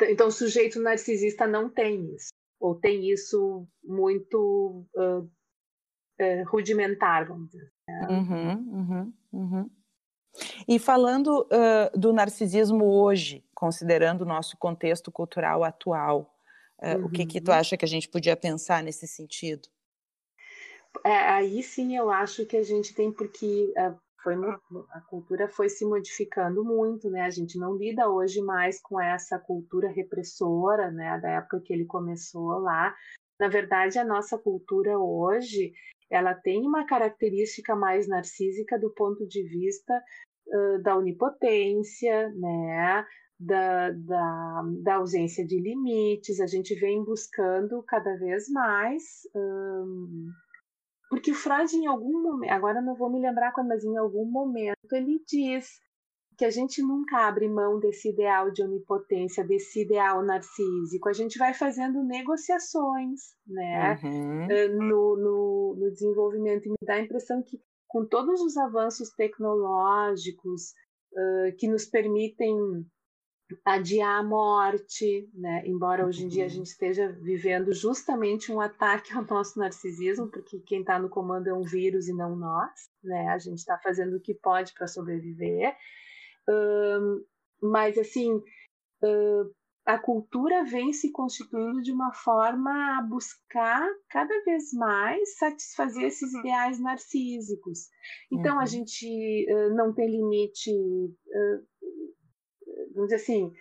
Então, 0.03 0.29
o 0.29 0.33
sujeito 0.33 0.81
narcisista 0.81 1.47
não 1.47 1.71
tem 1.71 2.15
isso, 2.15 2.29
ou 2.61 2.75
tem 2.75 3.11
isso 3.11 3.67
muito 3.83 4.87
uh, 4.95 5.21
uh, 5.23 6.45
rudimentar, 6.49 7.27
vamos 7.27 7.51
dizer. 7.51 7.73
Né? 7.89 8.07
Uhum, 8.11 8.53
uhum, 8.73 9.15
uhum. 9.33 9.71
E 10.69 10.79
falando 10.79 11.47
uh, 11.47 11.99
do 11.99 12.13
narcisismo 12.13 12.85
hoje, 12.85 13.43
considerando 13.55 14.23
o 14.23 14.27
nosso 14.27 14.57
contexto 14.59 15.11
cultural 15.11 15.65
atual, 15.65 16.33
o 17.03 17.09
que, 17.09 17.25
que 17.25 17.41
tu 17.41 17.51
uhum. 17.51 17.57
acha 17.57 17.75
que 17.75 17.87
a 17.87 17.89
gente 17.89 18.07
podia 18.07 18.37
pensar 18.37 18.83
nesse 18.83 19.09
sentido? 19.09 19.67
É, 21.05 21.17
aí 21.31 21.63
sim 21.63 21.97
eu 21.97 22.11
acho 22.11 22.47
que 22.47 22.57
a 22.57 22.63
gente 22.63 22.95
tem, 22.95 23.13
porque 23.13 23.73
uh, 23.77 23.97
foi, 24.23 24.35
a 24.91 25.01
cultura 25.03 25.49
foi 25.49 25.69
se 25.69 25.85
modificando 25.85 26.65
muito, 26.65 27.11
né? 27.11 27.23
A 27.23 27.31
gente 27.31 27.59
não 27.59 27.77
lida 27.77 28.09
hoje 28.09 28.41
mais 28.41 28.81
com 28.81 29.01
essa 29.01 29.39
cultura 29.39 29.89
repressora, 29.89 30.91
né? 30.91 31.19
Da 31.21 31.31
época 31.31 31.61
que 31.65 31.73
ele 31.73 31.85
começou 31.85 32.59
lá. 32.59 32.95
Na 33.39 33.49
verdade, 33.49 33.99
a 33.99 34.05
nossa 34.05 34.39
cultura 34.39 34.99
hoje, 34.99 35.73
ela 36.11 36.35
tem 36.35 36.67
uma 36.67 36.87
característica 36.87 37.77
mais 37.77 38.09
narcísica 38.09 38.79
do 38.79 38.91
ponto 38.91 39.27
de 39.27 39.43
vista 39.43 40.03
da 40.83 40.97
onipotência, 40.97 42.31
né? 42.31 43.05
Da, 43.39 43.91
da, 43.91 44.63
da, 44.83 44.95
ausência 44.95 45.47
de 45.47 45.61
limites, 45.61 46.41
a 46.41 46.47
gente 46.47 46.75
vem 46.75 47.05
buscando 47.05 47.83
cada 47.83 48.17
vez 48.17 48.49
mais. 48.49 49.03
Porque 51.27 51.33
o 51.33 51.35
Freud, 51.35 51.77
em 51.77 51.87
algum 51.87 52.23
momento, 52.23 52.53
agora 52.53 52.81
não 52.81 52.95
vou 52.95 53.11
me 53.11 53.19
lembrar 53.19 53.53
quando, 53.53 53.69
mas 53.69 53.83
em 53.83 53.97
algum 53.97 54.25
momento 54.25 54.93
ele 54.93 55.21
diz 55.27 55.81
que 56.39 56.45
a 56.45 56.51
gente 56.51 56.81
nunca 56.83 57.27
abre 57.27 57.49
mão 57.49 57.81
desse 57.81 58.11
ideal 58.11 58.51
de 58.53 58.63
onipotência, 58.63 59.43
desse 59.43 59.83
ideal 59.83 60.23
narcísico. 60.25 61.09
A 61.09 61.13
gente 61.13 61.37
vai 61.37 61.53
fazendo 61.53 62.05
negociações 62.05 63.35
né, 63.45 63.99
uhum. 64.05 64.47
no, 64.87 65.17
no, 65.17 65.77
no 65.81 65.91
desenvolvimento. 65.91 66.67
E 66.67 66.71
me 66.71 66.77
dá 66.83 66.95
a 66.95 67.01
impressão 67.01 67.43
que 67.43 67.59
com 67.89 68.07
todos 68.07 68.41
os 68.41 68.57
avanços 68.57 69.11
tecnológicos 69.17 70.75
uh, 71.13 71.57
que 71.59 71.67
nos 71.67 71.87
permitem 71.87 72.55
adiar 73.65 74.19
a 74.19 74.23
morte, 74.23 75.31
né? 75.35 75.63
embora 75.67 76.07
hoje 76.07 76.25
em 76.25 76.29
dia 76.29 76.45
a 76.45 76.47
uhum. 76.47 76.55
gente 76.55 76.67
esteja 76.67 77.13
vivendo 77.13 77.73
justamente 77.73 78.51
um 78.51 78.61
ataque 78.61 79.13
ao 79.13 79.25
nosso 79.25 79.59
narcisismo, 79.59 80.29
porque 80.29 80.59
quem 80.61 80.81
está 80.81 80.99
no 80.99 81.09
comando 81.09 81.49
é 81.49 81.55
um 81.55 81.63
vírus 81.63 82.09
e 82.09 82.13
não 82.13 82.35
nós, 82.35 82.91
né? 83.03 83.29
a 83.29 83.39
gente 83.39 83.59
está 83.59 83.79
fazendo 83.79 84.17
o 84.17 84.21
que 84.21 84.35
pode 84.35 84.73
para 84.75 84.89
sobreviver, 84.89 85.77
uh, 86.49 87.25
mas 87.63 87.97
assim, 87.97 88.35
uh, 88.35 89.55
a 89.87 89.97
cultura 89.97 90.65
vem 90.65 90.93
se 90.93 91.13
constituindo 91.13 91.81
de 91.81 91.93
uma 91.93 92.13
forma 92.13 92.99
a 92.99 93.03
buscar 93.03 93.89
cada 94.11 94.43
vez 94.43 94.73
mais 94.73 95.39
satisfazer 95.39 96.03
esses 96.03 96.35
uhum. 96.35 96.41
ideais 96.41 96.81
narcísicos. 96.81 97.89
Então 98.31 98.57
uhum. 98.57 98.61
a 98.61 98.67
gente 98.67 99.47
uh, 99.49 99.75
não 99.77 99.95
tem 99.95 100.11
limite, 100.11 100.73
uh, 100.73 101.67
vamos 102.97 103.11
dizer 103.11 103.23
assim, 103.23 103.53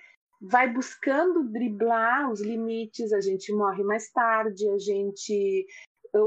vai 0.41 0.71
buscando 0.71 1.43
driblar 1.51 2.31
os 2.31 2.41
limites, 2.41 3.13
a 3.13 3.21
gente 3.21 3.53
morre 3.53 3.83
mais 3.83 4.09
tarde, 4.11 4.67
a 4.69 4.77
gente 4.77 5.65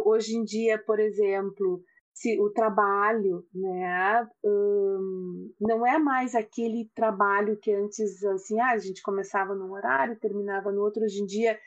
hoje 0.04 0.36
em 0.36 0.44
dia, 0.44 0.78
por 0.78 1.00
exemplo, 1.00 1.82
se 2.12 2.38
o 2.40 2.50
trabalho, 2.50 3.46
né, 3.54 4.28
um, 4.44 5.50
não 5.60 5.86
é 5.86 5.98
mais 5.98 6.34
aquele 6.34 6.90
trabalho 6.94 7.56
que 7.56 7.72
antes, 7.72 8.22
assim, 8.24 8.60
ah, 8.60 8.72
a 8.72 8.78
gente 8.78 9.00
começava 9.02 9.54
num 9.54 9.72
horário, 9.72 10.18
terminava 10.18 10.72
no 10.72 10.82
outro. 10.82 11.04
Hoje 11.04 11.22
em 11.22 11.26
dia 11.26 11.58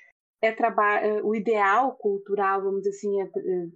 é 0.41 0.51
trabalho, 0.51 1.06
é, 1.06 1.23
o 1.23 1.36
ideal 1.36 1.95
cultural, 1.95 2.63
vamos 2.63 2.82
dizer 2.82 2.89
assim, 2.89 3.21
é, 3.21 3.30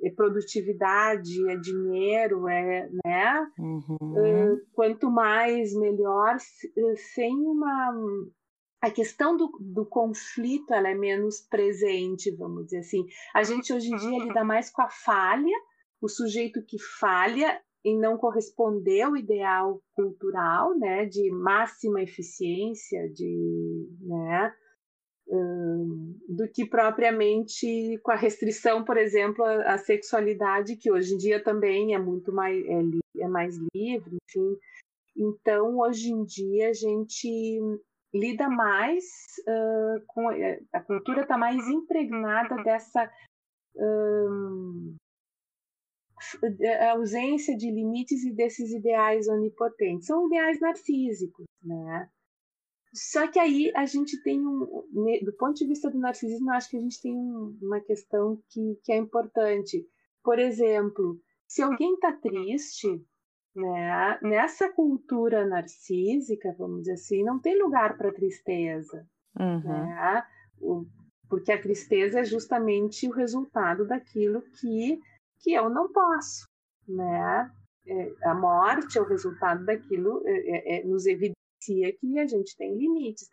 é, 0.08 0.12
produtividade, 0.12 1.50
é 1.50 1.56
dinheiro, 1.58 2.48
é, 2.48 2.90
né? 3.06 3.48
Uhum. 3.60 3.98
Uh, 4.02 4.62
quanto 4.74 5.12
mais 5.12 5.74
melhor, 5.76 6.38
sem 7.14 7.34
uma 7.46 7.94
a 8.82 8.92
questão 8.92 9.36
do, 9.36 9.50
do, 9.60 9.84
conflito 9.86 10.72
ela 10.72 10.90
é 10.90 10.94
menos 10.94 11.42
presente, 11.42 12.30
vamos 12.36 12.66
dizer 12.66 12.80
assim. 12.80 13.04
A 13.34 13.42
gente 13.42 13.74
hoje 13.74 13.92
em 13.92 13.96
dia 13.96 14.24
lida 14.26 14.44
mais 14.44 14.70
com 14.70 14.82
a 14.82 14.90
falha 14.90 15.58
o 16.02 16.08
sujeito 16.08 16.62
que 16.62 16.78
falha 16.80 17.60
em 17.84 18.00
não 18.00 18.18
corresponder 18.18 19.02
ao 19.02 19.16
ideal 19.16 19.82
cultural, 19.96 20.78
né, 20.78 21.06
de 21.06 21.32
máxima 21.32 22.02
eficiência, 22.02 23.10
de, 23.10 23.90
né, 24.02 24.54
do 25.28 26.48
que 26.54 26.66
propriamente 26.66 28.00
com 28.04 28.12
a 28.12 28.16
restrição, 28.16 28.84
por 28.84 28.98
exemplo, 28.98 29.44
à 29.44 29.78
sexualidade, 29.78 30.76
que 30.76 30.92
hoje 30.92 31.14
em 31.14 31.18
dia 31.18 31.44
também 31.44 31.96
é 31.96 32.00
muito 32.00 32.32
mais, 32.32 32.64
é, 32.66 33.24
é 33.24 33.28
mais 33.28 33.58
livre, 33.74 34.18
enfim. 34.30 34.58
Então, 35.18 35.80
hoje 35.80 36.12
em 36.12 36.24
dia, 36.26 36.70
a 36.70 36.74
gente 36.74 37.60
lida 38.14 38.50
mais 38.50 39.06
uh, 39.48 40.04
com. 40.08 40.32
Eh, 40.32 40.62
a 40.74 40.82
cultura 40.82 41.22
está 41.22 41.38
mais 41.38 41.68
impregnada 41.68 42.56
dessa. 42.64 43.12
Um, 43.76 44.96
ausência 46.92 47.56
de 47.58 47.70
limites 47.70 48.24
e 48.24 48.32
desses 48.32 48.72
ideais 48.72 49.28
onipotentes. 49.28 50.08
São 50.08 50.28
ideais 50.28 50.60
narcísicos, 50.62 51.46
né? 51.62 52.10
Só 52.96 53.28
que 53.28 53.38
aí 53.38 53.72
a 53.76 53.86
gente 53.86 54.22
tem 54.24 54.40
um, 54.40 54.60
do 55.24 55.34
ponto 55.38 55.56
de 55.56 55.68
vista 55.68 55.90
do 55.90 56.00
narcisismo, 56.00 56.52
acho 56.52 56.70
que 56.70 56.78
a 56.78 56.82
gente 56.82 57.02
tem 57.02 57.14
uma 57.62 57.80
questão 57.82 58.42
que, 58.50 58.80
que 58.84 58.92
é 58.92 58.98
importante. 58.98 59.86
Por 60.24 60.40
exemplo, 60.40 61.20
se 61.48 61.62
alguém 61.62 61.94
está 61.94 62.14
triste, 62.14 62.88
né, 63.56 64.20
nessa 64.22 64.72
cultura 64.72 65.46
narcísica, 65.46 66.56
vamos 66.58 66.80
dizer 66.80 66.94
assim, 66.94 67.24
não 67.24 67.40
tem 67.40 67.62
lugar 67.62 67.98
para 67.98 68.14
tristeza. 68.14 69.06
Uhum. 69.38 69.62
Né? 69.62 70.24
Porque 71.30 71.52
a 71.52 71.62
tristeza 71.62 72.22
é 72.22 72.24
justamente 72.24 73.08
o 73.08 73.12
resultado 73.12 73.86
daquilo 73.86 74.42
que 74.60 75.00
que 75.38 75.54
eu 75.54 75.70
não 75.70 75.92
posso, 75.92 76.48
né? 76.88 77.52
é, 77.88 78.12
a 78.24 78.34
morte 78.34 78.98
é 78.98 79.02
o 79.02 79.06
resultado 79.06 79.64
daquilo, 79.64 80.24
é, 80.26 80.80
é, 80.80 80.84
nos 80.84 81.06
evidencia 81.06 81.36
que 81.66 82.20
a 82.20 82.26
gente 82.26 82.56
tem 82.58 82.78
limites. 82.78 83.30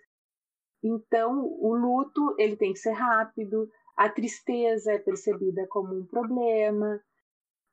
Então, 0.83 1.45
o 1.61 1.75
luto 1.75 2.35
ele 2.39 2.57
tem 2.57 2.73
que 2.73 2.79
ser 2.79 2.93
rápido, 2.93 3.69
a 3.97 4.09
tristeza 4.09 4.93
é 4.93 4.99
percebida 4.99 5.67
como 5.69 5.95
um 5.95 6.07
problema. 6.07 7.01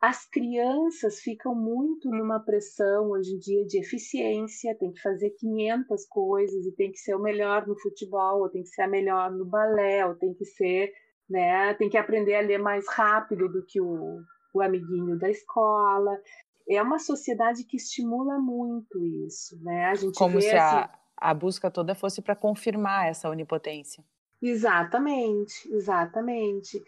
As 0.02 0.26
crianças 0.30 1.20
ficam 1.20 1.54
muito 1.54 2.10
numa 2.10 2.40
pressão 2.40 3.10
hoje 3.10 3.34
em 3.34 3.40
dia 3.40 3.66
de 3.66 3.80
eficiência, 3.80 4.78
tem 4.78 4.92
que 4.92 5.02
fazer 5.02 5.32
500 5.32 6.06
coisas 6.08 6.66
e 6.66 6.72
tem 6.72 6.92
que 6.92 7.00
ser 7.00 7.16
o 7.16 7.22
melhor 7.22 7.68
no 7.68 7.78
futebol, 7.78 8.42
ou 8.42 8.50
tem 8.50 8.64
que 8.64 8.70
ser 8.70 8.84
a 8.84 8.88
melhor 8.88 9.32
no 9.32 9.46
balé, 9.46 10.06
ou 10.06 10.16
tem 10.16 10.34
que 10.34 10.46
ser, 10.46 10.94
né, 11.30 11.74
tem 11.74 11.90
que 11.90 11.98
aprender 11.98 12.36
a 12.36 12.42
ler 12.42 12.60
mais 12.60 12.88
rápido 12.88 13.50
do 13.50 13.66
que 13.66 13.82
o, 13.82 14.22
o 14.54 14.62
amiguinho 14.62 15.18
da 15.18 15.30
escola. 15.30 16.18
É 16.70 16.82
uma 16.82 17.00
sociedade 17.00 17.64
que 17.64 17.78
estimula 17.78 18.40
muito 18.40 19.04
isso, 19.26 19.62
né? 19.64 19.86
A 19.86 19.96
gente 19.96 20.18
Como 20.18 20.40
se 20.40 20.50
assim, 20.50 20.78
a, 20.78 21.00
a 21.18 21.34
busca 21.34 21.72
toda 21.72 21.96
fosse 21.96 22.22
para 22.22 22.36
confirmar 22.36 23.08
essa 23.08 23.30
onipotência. 23.30 24.04
Exatamente, 24.42 25.68
exatamente. 25.74 26.82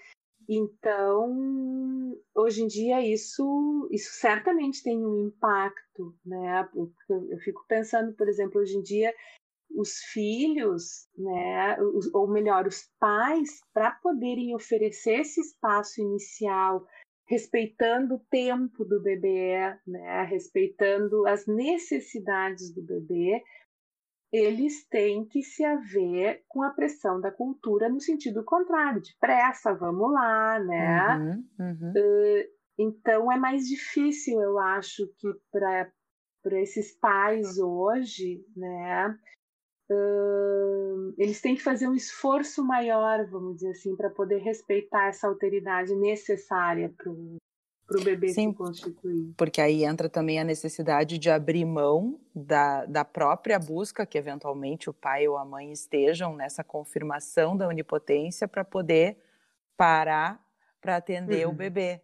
Então, 0.48 2.16
hoje 2.36 2.64
em 2.64 2.68
dia 2.68 3.02
isso, 3.02 3.88
isso 3.92 4.12
certamente 4.14 4.84
tem 4.84 5.04
um 5.04 5.28
impacto, 5.28 6.16
né? 6.26 6.68
Eu 6.76 7.38
fico 7.40 7.66
pensando, 7.68 8.14
por 8.14 8.28
exemplo, 8.28 8.62
hoje 8.62 8.78
em 8.78 8.82
dia 8.82 9.14
os 9.76 10.00
filhos, 10.12 11.08
né, 11.18 11.78
ou 12.14 12.28
melhor, 12.28 12.68
os 12.68 12.90
pais, 13.00 13.62
para 13.74 13.92
poderem 13.92 14.54
oferecer 14.54 15.22
esse 15.22 15.40
espaço 15.40 16.02
inicial, 16.02 16.86
respeitando 17.32 18.16
o 18.16 18.26
tempo 18.30 18.84
do 18.84 19.02
bebê, 19.02 19.56
né, 19.88 20.24
respeitando 20.24 21.26
as 21.26 21.48
necessidades 21.48 22.74
do 22.74 22.84
bebê, 22.84 23.42
eles 24.34 24.86
têm 24.90 25.26
que 25.26 25.42
se 25.42 25.64
haver 25.64 26.44
com 26.50 26.62
a 26.62 26.72
pressão 26.72 27.22
da 27.22 27.32
cultura 27.32 27.88
no 27.88 28.02
sentido 28.02 28.44
contrário, 28.44 29.02
de 29.02 29.16
pressa, 29.18 29.74
vamos 29.74 30.12
lá, 30.12 30.60
né? 30.60 31.18
Uhum, 31.18 31.46
uhum. 31.60 31.92
Uh, 31.92 32.48
então 32.78 33.32
é 33.32 33.38
mais 33.38 33.66
difícil, 33.66 34.42
eu 34.42 34.60
acho, 34.60 35.08
que 35.18 35.30
para 35.52 36.60
esses 36.60 36.92
pais 37.00 37.58
hoje, 37.58 38.44
né? 38.58 39.18
Uh, 39.92 41.14
eles 41.18 41.42
têm 41.42 41.54
que 41.54 41.62
fazer 41.62 41.86
um 41.88 41.94
esforço 41.94 42.64
maior, 42.64 43.26
vamos 43.26 43.56
dizer 43.56 43.72
assim, 43.72 43.94
para 43.94 44.10
poder 44.10 44.38
respeitar 44.38 45.10
essa 45.10 45.28
alteridade 45.28 45.94
necessária 45.94 46.94
para 46.98 47.12
o 47.12 48.04
bebê 48.04 48.30
Sim, 48.30 48.52
se 48.52 48.56
constituir. 48.56 49.34
Porque 49.36 49.60
aí 49.60 49.84
entra 49.84 50.08
também 50.08 50.40
a 50.40 50.46
necessidade 50.46 51.18
de 51.18 51.30
abrir 51.30 51.66
mão 51.66 52.18
da, 52.34 52.86
da 52.86 53.04
própria 53.04 53.60
busca, 53.60 54.06
que 54.06 54.18
eventualmente 54.18 54.90
o 54.90 54.94
pai 54.94 55.28
ou 55.28 55.36
a 55.36 55.44
mãe 55.44 55.74
estejam 55.74 56.38
nessa 56.38 56.64
confirmação 56.64 57.58
da 57.58 57.68
onipotência 57.68 58.48
para 58.48 58.64
poder 58.64 59.18
parar 59.76 60.42
para 60.80 60.96
atender 60.96 61.46
uhum. 61.46 61.52
o 61.52 61.56
bebê. 61.56 62.02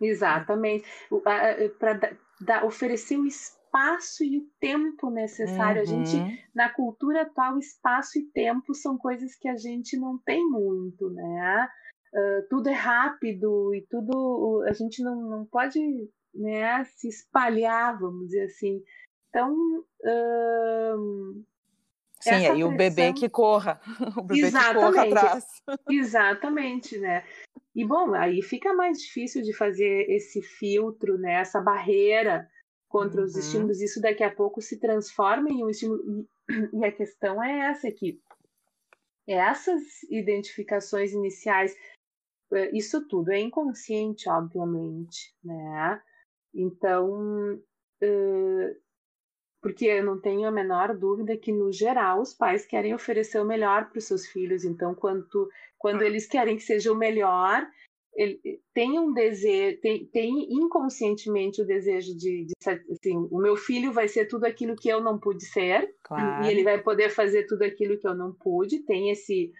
Exatamente. 0.00 0.84
Para 2.44 2.64
oferecer 2.66 3.16
o 3.16 3.26
espaço 3.26 3.59
e 4.24 4.38
o 4.38 4.46
tempo 4.58 5.10
necessário. 5.10 5.82
Uhum. 5.82 5.82
A 5.82 5.84
gente, 5.84 6.16
uhum. 6.16 6.36
na 6.54 6.68
cultura 6.68 7.22
atual, 7.22 7.58
espaço 7.58 8.18
e 8.18 8.24
tempo 8.32 8.74
são 8.74 8.98
coisas 8.98 9.34
que 9.36 9.48
a 9.48 9.56
gente 9.56 9.96
não 9.98 10.18
tem 10.18 10.44
muito, 10.48 11.10
né? 11.10 11.68
uh, 12.12 12.48
tudo 12.48 12.68
é 12.68 12.74
rápido 12.74 13.74
e 13.74 13.86
tudo 13.88 14.64
a 14.68 14.72
gente 14.72 15.02
não, 15.02 15.16
não 15.22 15.46
pode 15.46 15.80
né, 16.34 16.84
se 16.84 17.08
espalhar, 17.08 17.98
vamos 17.98 18.26
dizer 18.26 18.44
assim. 18.44 18.82
Então, 19.28 19.54
uh, 19.54 21.44
Sim, 22.20 22.30
aí 22.30 22.46
pressão... 22.48 22.68
o 22.68 22.76
bebê 22.76 23.12
que 23.12 23.28
corra, 23.28 23.80
o 24.16 24.22
bebê 24.22 24.46
Exatamente. 24.46 24.74
que 24.74 24.92
corra 24.92 25.02
atrás. 25.06 25.44
Exatamente, 25.90 26.98
né? 26.98 27.24
E 27.74 27.84
bom, 27.86 28.14
aí 28.14 28.42
fica 28.42 28.74
mais 28.74 28.98
difícil 28.98 29.42
de 29.42 29.56
fazer 29.56 30.06
esse 30.10 30.42
filtro, 30.42 31.16
né? 31.18 31.34
Essa 31.34 31.60
barreira 31.60 32.48
contra 32.90 33.20
uhum. 33.20 33.26
os 33.26 33.36
estímulos. 33.36 33.80
Isso 33.80 34.02
daqui 34.02 34.22
a 34.22 34.34
pouco 34.34 34.60
se 34.60 34.78
transforma 34.78 35.48
em 35.48 35.64
um 35.64 35.70
estímulo. 35.70 36.02
E, 36.04 36.28
e 36.76 36.84
a 36.84 36.92
questão 36.92 37.42
é 37.42 37.70
essa 37.70 37.88
aqui. 37.88 38.20
Essas 39.26 40.02
identificações 40.10 41.12
iniciais 41.12 41.74
é, 42.52 42.76
isso 42.76 43.06
tudo 43.06 43.30
é 43.30 43.38
inconsciente, 43.38 44.28
obviamente, 44.28 45.32
né? 45.42 46.02
Então, 46.52 47.62
porque 49.62 49.84
eu 49.84 50.04
não 50.04 50.20
tenho 50.20 50.48
a 50.48 50.50
menor 50.50 50.96
dúvida 50.96 51.36
que, 51.36 51.52
no 51.52 51.72
geral, 51.72 52.20
os 52.20 52.34
pais 52.34 52.66
querem 52.66 52.92
oferecer 52.92 53.38
o 53.40 53.44
melhor 53.44 53.88
para 53.88 53.98
os 53.98 54.04
seus 54.04 54.26
filhos. 54.26 54.64
Então, 54.64 54.94
quando, 54.94 55.48
quando 55.78 56.02
eles 56.02 56.26
querem 56.26 56.56
que 56.56 56.62
seja 56.62 56.92
o 56.92 56.96
melhor, 56.96 57.64
ele, 58.22 58.60
tem 58.74 58.98
um 58.98 59.12
desejo, 59.12 59.80
tem, 59.80 60.06
tem 60.06 60.52
inconscientemente 60.52 61.62
o 61.62 61.66
desejo 61.66 62.14
de, 62.16 62.46
de, 62.46 62.52
assim, 62.68 63.16
o 63.30 63.38
meu 63.38 63.56
filho 63.56 63.92
vai 63.92 64.08
ser 64.08 64.26
tudo 64.26 64.44
aquilo 64.44 64.76
que 64.76 64.88
eu 64.88 65.00
não 65.00 65.18
pude 65.18 65.44
ser, 65.46 65.94
claro. 66.02 66.44
e 66.44 66.50
ele 66.50 66.62
vai 66.62 66.82
poder 66.82 67.08
fazer 67.08 67.46
tudo 67.46 67.62
aquilo 67.62 67.98
que 67.98 68.06
eu 68.06 68.14
não 68.14 68.32
pude. 68.32 68.84
Tem 68.84 69.10
esse 69.10 69.50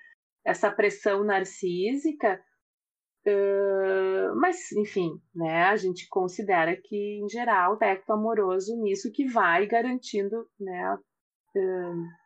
essa 0.45 0.71
pressão 0.71 1.23
narcísica 1.23 2.41
Uh, 3.27 4.35
mas, 4.37 4.73
enfim, 4.73 5.21
né, 5.35 5.65
a 5.65 5.77
gente 5.77 6.09
considera 6.09 6.75
que, 6.75 7.21
em 7.23 7.29
geral, 7.29 7.75
o 7.75 7.77
tecto 7.77 8.11
amoroso 8.15 8.75
nisso 8.81 9.13
que 9.13 9.27
vai 9.27 9.67
garantindo, 9.67 10.49
né, 10.59 10.95
uh, 10.95 12.20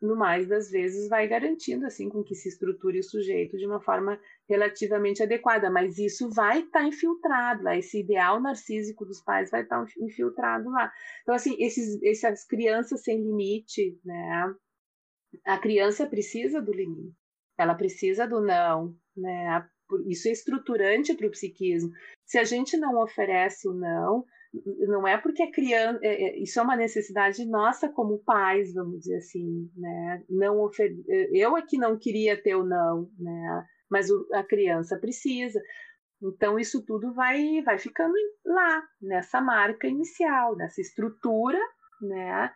no 0.00 0.14
mais 0.14 0.46
das 0.46 0.70
vezes, 0.70 1.08
vai 1.08 1.26
garantindo, 1.26 1.86
assim, 1.86 2.08
com 2.08 2.22
que 2.22 2.34
se 2.34 2.48
estruture 2.48 2.98
o 2.98 3.02
sujeito 3.02 3.56
de 3.56 3.66
uma 3.66 3.80
forma 3.80 4.20
relativamente 4.48 5.22
adequada, 5.22 5.70
mas 5.70 5.98
isso 5.98 6.28
vai 6.30 6.60
estar 6.60 6.80
tá 6.80 6.86
infiltrado 6.86 7.62
lá, 7.62 7.76
esse 7.76 8.00
ideal 8.00 8.40
narcísico 8.40 9.06
dos 9.06 9.22
pais 9.22 9.50
vai 9.50 9.62
estar 9.62 9.82
tá 9.82 9.92
infiltrado 9.98 10.68
lá. 10.70 10.92
Então, 11.22 11.34
assim, 11.34 11.56
esses, 11.58 12.02
essas 12.02 12.44
crianças 12.44 13.02
sem 13.02 13.22
limite, 13.22 13.98
né, 14.04 14.54
a 15.44 15.58
criança 15.58 16.06
precisa 16.06 16.60
do 16.60 16.72
limite, 16.72 17.16
ela 17.58 17.74
precisa 17.74 18.26
do 18.26 18.40
não, 18.40 18.94
né, 19.16 19.66
isso 20.06 20.28
é 20.28 20.32
estruturante 20.32 21.14
para 21.14 21.26
o 21.26 21.30
psiquismo. 21.30 21.90
Se 22.24 22.38
a 22.38 22.44
gente 22.44 22.76
não 22.76 23.00
oferece 23.00 23.68
o 23.68 23.72
não, 23.72 24.24
não 24.88 25.06
é 25.06 25.18
porque 25.18 25.42
a 25.42 25.50
criança. 25.50 25.98
É, 26.02 26.24
é, 26.24 26.38
isso 26.38 26.58
é 26.58 26.62
uma 26.62 26.76
necessidade 26.76 27.44
nossa 27.46 27.88
como 27.88 28.22
pais, 28.24 28.72
vamos 28.74 29.00
dizer 29.00 29.16
assim, 29.16 29.70
né? 29.76 30.22
Não 30.28 30.60
ofer... 30.60 30.94
Eu 31.32 31.56
aqui 31.56 31.78
não 31.78 31.98
queria 31.98 32.40
ter 32.40 32.54
o 32.54 32.64
não, 32.64 33.10
né? 33.18 33.66
Mas 33.90 34.08
a 34.32 34.42
criança 34.42 34.98
precisa. 34.98 35.60
Então 36.22 36.58
isso 36.58 36.84
tudo 36.84 37.12
vai, 37.12 37.62
vai 37.62 37.78
ficando 37.78 38.14
lá, 38.44 38.82
nessa 39.00 39.40
marca 39.40 39.86
inicial, 39.86 40.56
nessa 40.56 40.80
estrutura, 40.80 41.60
né? 42.00 42.52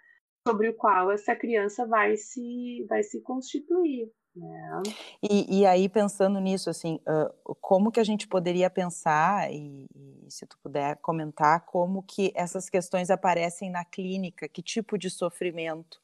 Sobre 0.46 0.70
o 0.70 0.76
qual 0.76 1.10
essa 1.12 1.36
criança 1.36 1.86
vai 1.86 2.16
se, 2.16 2.86
vai 2.88 3.02
se 3.02 3.22
constituir. 3.22 4.10
É. 4.36 4.82
E, 5.22 5.60
e, 5.60 5.66
aí, 5.66 5.88
pensando 5.88 6.38
nisso, 6.40 6.70
assim, 6.70 7.00
uh, 7.06 7.54
como 7.60 7.90
que 7.90 7.98
a 7.98 8.04
gente 8.04 8.28
poderia 8.28 8.70
pensar, 8.70 9.52
e, 9.52 9.86
e, 9.94 10.30
se 10.30 10.46
tu 10.46 10.56
puder 10.62 10.96
comentar, 10.98 11.64
como 11.66 12.02
que 12.02 12.32
essas 12.34 12.70
questões 12.70 13.10
aparecem 13.10 13.70
na 13.70 13.84
clínica, 13.84 14.48
que 14.48 14.62
tipo 14.62 14.96
de 14.96 15.10
sofrimento, 15.10 16.00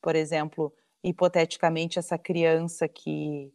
por 0.00 0.14
exemplo, 0.14 0.72
hipoteticamente, 1.02 1.98
essa 1.98 2.18
criança 2.18 2.86
que 2.86 3.52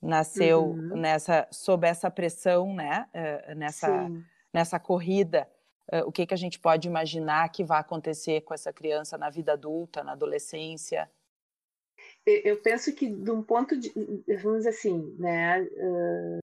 nasceu 0.00 0.70
uhum. 0.70 0.96
nessa, 0.96 1.46
sob 1.52 1.86
essa 1.86 2.10
pressão, 2.10 2.74
né, 2.74 3.06
uh, 3.14 3.54
nessa, 3.54 4.10
nessa 4.52 4.80
corrida, 4.80 5.48
uh, 5.92 6.08
o 6.08 6.10
que, 6.10 6.26
que 6.26 6.34
a 6.34 6.38
gente 6.38 6.58
pode 6.58 6.88
imaginar 6.88 7.48
que 7.50 7.62
vai 7.62 7.78
acontecer 7.78 8.40
com 8.40 8.52
essa 8.52 8.72
criança 8.72 9.16
na 9.16 9.30
vida 9.30 9.52
adulta, 9.52 10.02
na 10.02 10.12
adolescência? 10.12 11.08
Eu 12.26 12.60
penso 12.62 12.94
que 12.94 13.10
de 13.10 13.30
um 13.30 13.42
ponto 13.42 13.76
de 13.76 13.92
vamos 14.42 14.58
dizer 14.58 14.70
assim 14.70 15.14
né 15.18 15.62
uh, 15.62 16.38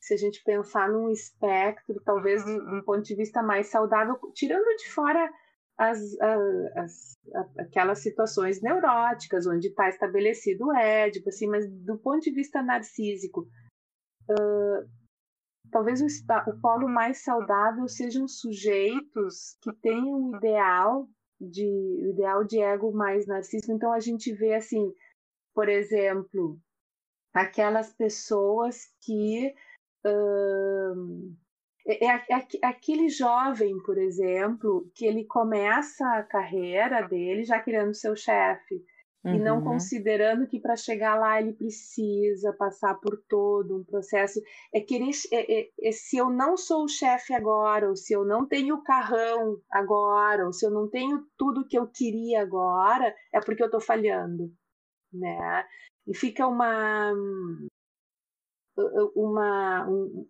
se 0.00 0.14
a 0.14 0.16
gente 0.16 0.42
pensar 0.44 0.88
num 0.90 1.10
espectro 1.10 2.00
talvez 2.04 2.44
de 2.44 2.52
um 2.52 2.82
ponto 2.82 3.02
de 3.02 3.14
vista 3.14 3.42
mais 3.42 3.68
saudável 3.68 4.18
tirando 4.34 4.76
de 4.76 4.90
fora 4.90 5.32
as, 5.78 5.98
as, 6.20 6.72
as 6.76 7.16
aquelas 7.58 8.00
situações 8.00 8.62
neuróticas 8.62 9.46
onde 9.46 9.68
está 9.68 9.88
estabelecido 9.88 10.66
o 10.66 10.76
édipo 10.76 11.28
assim 11.28 11.46
mas 11.46 11.66
do 11.68 11.98
ponto 11.98 12.20
de 12.20 12.30
vista 12.30 12.62
narcísico 12.62 13.48
uh, 14.30 14.88
talvez 15.70 16.00
o, 16.00 16.06
o 16.50 16.60
polo 16.60 16.88
mais 16.88 17.22
saudável 17.22 17.88
sejam 17.88 18.28
sujeitos 18.28 19.56
que 19.62 19.72
tenham 19.80 20.30
um 20.30 20.36
ideal 20.36 21.08
de 21.40 22.10
ideal 22.10 22.44
de 22.44 22.60
ego 22.60 22.92
mais 22.92 23.26
narcísico. 23.26 23.72
Então 23.72 23.92
a 23.92 24.00
gente 24.00 24.32
vê 24.32 24.54
assim 24.54 24.92
por 25.56 25.70
exemplo, 25.70 26.60
aquelas 27.32 27.90
pessoas 27.94 28.92
que. 29.00 29.54
é, 31.86 32.06
é, 32.06 32.24
é, 32.28 32.46
aquele 32.62 33.08
jovem, 33.08 33.82
por 33.82 33.96
exemplo, 33.96 34.86
que 34.94 35.06
ele 35.06 35.24
começa 35.24 36.06
a 36.06 36.22
carreira 36.22 37.08
dele 37.08 37.42
já 37.42 37.58
querendo 37.58 37.94
seu 37.94 38.14
chefe 38.14 38.84
uhum. 39.26 39.34
e 39.34 39.38
não 39.38 39.58
uhum. 39.58 39.64
considerando 39.64 40.46
que 40.46 40.60
para 40.60 40.76
chegar 40.76 41.18
lá 41.18 41.40
ele 41.40 41.52
precisa 41.52 42.52
passar 42.52 42.94
por 42.96 43.16
todo 43.28 43.78
um 43.78 43.84
processo. 43.84 44.40
É 44.72 44.80
querer, 44.80 45.10
é, 45.32 45.60
é, 45.60 45.68
é, 45.82 45.92
se 45.92 46.16
eu 46.16 46.30
não 46.30 46.56
sou 46.56 46.84
o 46.84 46.88
chefe 46.88 47.34
agora, 47.34 47.88
ou 47.88 47.96
se 47.96 48.12
eu 48.12 48.24
não 48.24 48.46
tenho 48.46 48.76
o 48.76 48.82
carrão 48.82 49.58
agora, 49.70 50.46
ou 50.46 50.52
se 50.52 50.64
eu 50.64 50.70
não 50.70 50.88
tenho 50.88 51.26
tudo 51.36 51.66
que 51.66 51.78
eu 51.78 51.86
queria 51.86 52.42
agora, 52.42 53.14
é 53.32 53.40
porque 53.40 53.62
eu 53.62 53.66
estou 53.66 53.80
falhando, 53.80 54.52
né? 55.16 55.66
E 56.06 56.14
fica 56.14 56.46
uma 56.46 57.12
uma 59.14 59.88
um, 59.88 60.26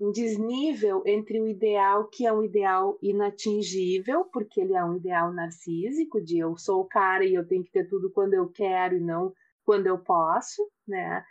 um 0.00 0.10
desnível 0.12 1.02
entre 1.04 1.40
o 1.40 1.46
ideal, 1.46 2.08
que 2.08 2.26
é 2.26 2.32
um 2.32 2.42
ideal 2.42 2.98
inatingível, 3.02 4.24
porque 4.24 4.60
ele 4.60 4.74
é 4.74 4.84
um 4.84 4.96
ideal 4.96 5.32
narcísico, 5.32 6.20
de 6.20 6.38
eu 6.38 6.56
sou 6.56 6.80
o 6.80 6.88
cara 6.88 7.24
e 7.24 7.34
eu 7.34 7.46
tenho 7.46 7.64
que 7.64 7.70
ter 7.70 7.88
tudo 7.88 8.10
quando 8.10 8.34
eu 8.34 8.48
quero 8.48 8.96
e 8.96 9.00
não 9.00 9.34
quando 9.64 9.86
eu 9.86 9.98
posso, 9.98 10.68
né? 10.88 11.24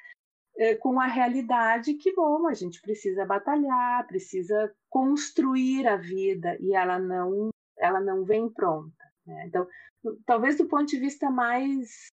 É, 0.58 0.76
com 0.76 1.00
a 1.00 1.08
realidade 1.08 1.94
que, 1.94 2.14
bom, 2.14 2.48
a 2.48 2.54
gente 2.54 2.82
precisa 2.82 3.26
batalhar, 3.26 4.06
precisa 4.08 4.74
construir 4.90 5.88
a 5.88 5.96
vida 5.96 6.58
e 6.60 6.74
ela 6.74 7.00
não, 7.00 7.50
ela 7.78 8.02
não 8.02 8.26
vem 8.26 8.50
pronta. 8.50 9.04
Né? 9.26 9.46
Então, 9.48 9.66
talvez 10.26 10.58
do 10.58 10.68
ponto 10.68 10.86
de 10.86 11.00
vista 11.00 11.30
mais 11.30 12.10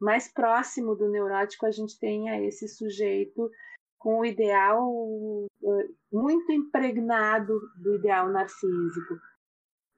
mais 0.00 0.32
próximo 0.32 0.94
do 0.94 1.08
neurótico, 1.08 1.66
a 1.66 1.70
gente 1.70 1.98
tenha 1.98 2.40
esse 2.42 2.68
sujeito 2.68 3.50
com 3.98 4.20
o 4.20 4.24
ideal 4.24 4.88
eh, 5.64 5.88
muito 6.12 6.52
impregnado 6.52 7.58
do 7.76 7.94
ideal 7.94 8.28
narcísico. 8.28 9.14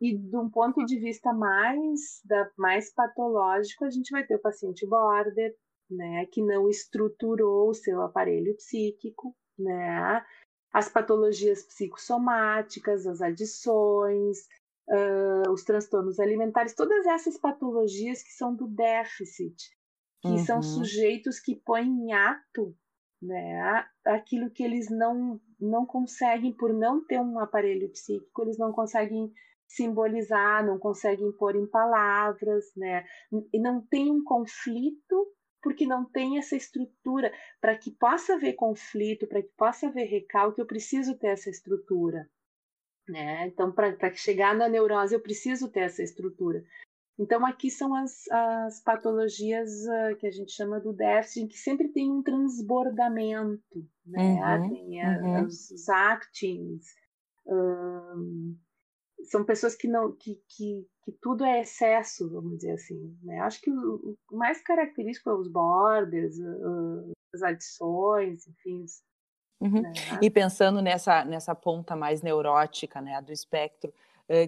E 0.00 0.16
de 0.16 0.36
um 0.36 0.48
ponto 0.48 0.84
de 0.84 0.98
vista 0.98 1.32
mais, 1.32 2.20
da, 2.24 2.48
mais 2.56 2.92
patológico, 2.94 3.84
a 3.84 3.90
gente 3.90 4.10
vai 4.10 4.24
ter 4.24 4.36
o 4.36 4.40
paciente 4.40 4.86
border, 4.86 5.54
né, 5.90 6.26
que 6.26 6.42
não 6.42 6.68
estruturou 6.68 7.70
o 7.70 7.74
seu 7.74 8.00
aparelho 8.02 8.54
psíquico, 8.56 9.34
né, 9.58 10.24
as 10.72 10.88
patologias 10.88 11.64
psicossomáticas, 11.64 13.06
as 13.06 13.20
adições, 13.20 14.38
uh, 14.88 15.50
os 15.50 15.64
transtornos 15.64 16.20
alimentares, 16.20 16.74
todas 16.74 17.06
essas 17.06 17.38
patologias 17.38 18.22
que 18.22 18.32
são 18.32 18.54
do 18.54 18.68
déficit, 18.68 19.76
que 20.20 20.28
uhum. 20.28 20.38
são 20.38 20.62
sujeitos 20.62 21.40
que 21.40 21.56
põem 21.56 21.86
em 21.86 22.12
ato 22.12 22.76
né? 23.20 23.84
Aquilo 24.04 24.50
que 24.50 24.62
eles 24.62 24.88
não 24.88 25.40
não 25.60 25.84
conseguem 25.84 26.52
por 26.52 26.72
não 26.72 27.04
ter 27.04 27.18
um 27.18 27.40
aparelho 27.40 27.88
psíquico, 27.90 28.42
eles 28.42 28.56
não 28.56 28.70
conseguem 28.72 29.32
simbolizar, 29.66 30.64
não 30.64 30.78
conseguem 30.78 31.32
pôr 31.32 31.56
em 31.56 31.66
palavras, 31.66 32.64
né? 32.76 33.04
E 33.52 33.60
não 33.60 33.84
tem 33.84 34.10
um 34.10 34.22
conflito 34.22 35.34
porque 35.60 35.84
não 35.84 36.04
tem 36.04 36.38
essa 36.38 36.54
estrutura 36.54 37.32
para 37.60 37.76
que 37.76 37.90
possa 37.90 38.34
haver 38.34 38.54
conflito, 38.54 39.26
para 39.26 39.42
que 39.42 39.50
possa 39.56 39.88
haver 39.88 40.04
recalque, 40.04 40.60
eu 40.60 40.66
preciso 40.66 41.18
ter 41.18 41.28
essa 41.28 41.50
estrutura, 41.50 42.30
né? 43.08 43.48
Então, 43.48 43.72
para 43.72 44.14
chegar 44.14 44.54
na 44.54 44.68
neurose, 44.68 45.14
eu 45.14 45.20
preciso 45.20 45.68
ter 45.68 45.80
essa 45.80 46.02
estrutura. 46.04 46.64
Então, 47.18 47.44
aqui 47.44 47.68
são 47.70 47.94
as, 47.94 48.28
as 48.30 48.80
patologias 48.80 49.70
uh, 49.86 50.16
que 50.18 50.26
a 50.26 50.30
gente 50.30 50.52
chama 50.52 50.78
do 50.78 50.92
déficit, 50.92 51.40
em 51.42 51.48
que 51.48 51.58
sempre 51.58 51.88
tem 51.88 52.10
um 52.10 52.22
transbordamento, 52.22 53.84
né? 54.06 54.40
Uhum, 54.40 54.68
tem 54.68 55.02
a, 55.02 55.18
uhum. 55.18 55.44
os, 55.46 55.70
os 55.70 55.88
actings, 55.88 56.94
um, 57.46 58.56
são 59.24 59.44
pessoas 59.44 59.74
que 59.74 59.88
não 59.88 60.12
que, 60.12 60.40
que, 60.48 60.86
que, 61.04 61.12
tudo 61.20 61.44
é 61.44 61.60
excesso, 61.60 62.30
vamos 62.30 62.58
dizer 62.58 62.72
assim. 62.72 63.18
Né? 63.22 63.40
Acho 63.40 63.60
que 63.60 63.70
o, 63.70 64.16
o 64.30 64.36
mais 64.36 64.62
característico 64.62 65.30
é 65.30 65.34
os 65.34 65.48
borders, 65.48 66.38
uh, 66.38 67.12
as 67.34 67.42
adições, 67.42 68.46
enfim. 68.46 68.84
Uhum. 69.60 69.82
Né? 69.82 69.92
E 70.22 70.30
pensando 70.30 70.80
nessa, 70.80 71.24
nessa 71.24 71.54
ponta 71.54 71.96
mais 71.96 72.22
neurótica 72.22 73.00
né, 73.00 73.20
do 73.20 73.32
espectro, 73.32 73.92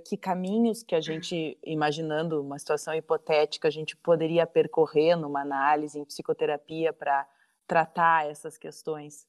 que 0.04 0.16
caminhos 0.16 0.82
que 0.82 0.94
a 0.94 1.00
gente, 1.00 1.58
imaginando 1.64 2.42
uma 2.42 2.58
situação 2.58 2.94
hipotética, 2.94 3.66
a 3.66 3.70
gente 3.70 3.96
poderia 3.96 4.46
percorrer 4.46 5.16
numa 5.16 5.40
análise 5.40 5.98
em 5.98 6.04
psicoterapia 6.04 6.92
para 6.92 7.26
tratar 7.66 8.28
essas 8.28 8.58
questões? 8.58 9.26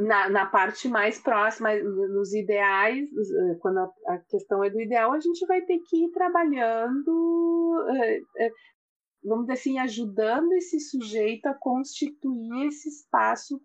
Na, 0.00 0.28
na, 0.28 0.46
parte 0.46 0.86
mais 0.86 1.18
próxima, 1.18 1.74
nos 1.74 2.34
ideais, 2.34 3.08
quando 3.60 3.78
a, 3.78 3.90
a, 4.08 4.18
questão 4.28 4.62
é 4.62 4.68
do 4.68 4.78
ideal, 4.78 5.12
a 5.12 5.20
gente 5.20 5.46
vai 5.46 5.62
ter 5.62 5.78
que 5.78 6.04
ir 6.04 6.10
trabalhando, 6.10 7.86
vamos 9.24 9.46
dizer 9.46 9.54
assim, 9.54 9.78
ajudando 9.78 10.52
esse 10.52 10.78
sujeito 10.80 11.46
a 11.46 11.54
constituir 11.54 12.66
esse 12.66 12.88
espaço 12.90 13.58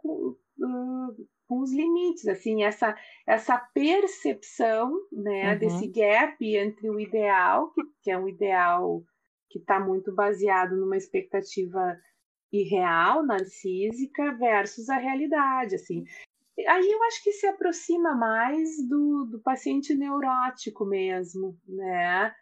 com 1.48 1.60
os 1.60 1.72
limites, 1.72 2.28
assim, 2.28 2.64
essa, 2.64 2.96
essa 3.28 3.58
percepção, 3.74 4.92
né, 5.12 5.54
uhum. 5.54 5.60
desse 5.60 5.88
gap 5.88 6.38
entre 6.56 6.90
o 6.90 7.00
ideal, 7.00 7.72
que, 7.72 7.82
que 8.02 8.12
é 8.12 8.18
um 8.18 8.28
ideal 8.28 9.04
que 9.50 9.60
está 9.60 9.80
muito 9.80 10.14
baseado 10.14 10.76
numa 10.76 10.98
expectativa 10.98 11.98
irreal, 12.52 13.26
narcísica, 13.26 14.34
versus 14.34 14.90
a 14.90 14.98
realidade, 14.98 15.76
assim. 15.76 16.04
Aí 16.68 16.90
eu 16.90 17.04
acho 17.04 17.24
que 17.24 17.32
se 17.34 17.46
aproxima 17.46 18.16
mais 18.16 18.70
do, 18.88 19.26
do 19.26 19.40
paciente 19.42 19.94
neurótico 19.94 20.86
mesmo, 20.86 21.58
né? 21.68 22.34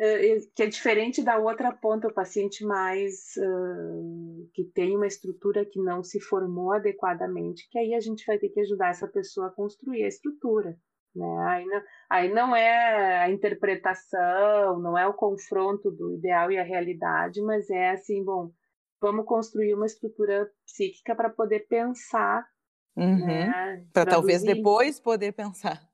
Eh, 0.00 0.38
que 0.54 0.62
é 0.62 0.66
diferente 0.66 1.24
da 1.24 1.38
outra 1.38 1.72
ponta, 1.72 2.06
o 2.06 2.14
paciente 2.14 2.64
mais 2.64 3.34
uh, 3.36 4.48
que 4.54 4.62
tem 4.72 4.94
uma 4.96 5.08
estrutura 5.08 5.64
que 5.64 5.80
não 5.80 6.04
se 6.04 6.20
formou 6.20 6.72
adequadamente, 6.72 7.68
que 7.68 7.76
aí 7.76 7.92
a 7.94 8.00
gente 8.00 8.24
vai 8.24 8.38
ter 8.38 8.48
que 8.50 8.60
ajudar 8.60 8.90
essa 8.90 9.08
pessoa 9.08 9.48
a 9.48 9.50
construir 9.50 10.04
a 10.04 10.08
estrutura. 10.08 10.78
Né? 11.16 11.38
Aí, 11.48 11.66
não, 11.66 11.82
aí 12.08 12.32
não 12.32 12.54
é 12.54 13.24
a 13.24 13.30
interpretação, 13.30 14.78
não 14.78 14.96
é 14.96 15.04
o 15.04 15.14
confronto 15.14 15.90
do 15.90 16.14
ideal 16.14 16.52
e 16.52 16.58
a 16.58 16.62
realidade, 16.62 17.42
mas 17.42 17.68
é 17.68 17.90
assim, 17.90 18.24
bom, 18.24 18.52
vamos 19.00 19.26
construir 19.26 19.74
uma 19.74 19.86
estrutura 19.86 20.48
psíquica 20.64 21.12
para 21.16 21.28
poder 21.28 21.66
pensar. 21.66 22.46
Uhum. 22.96 23.26
Né? 23.26 23.84
Para 23.92 24.06
talvez 24.06 24.44
depois 24.44 25.00
poder 25.00 25.32
pensar. 25.32 25.87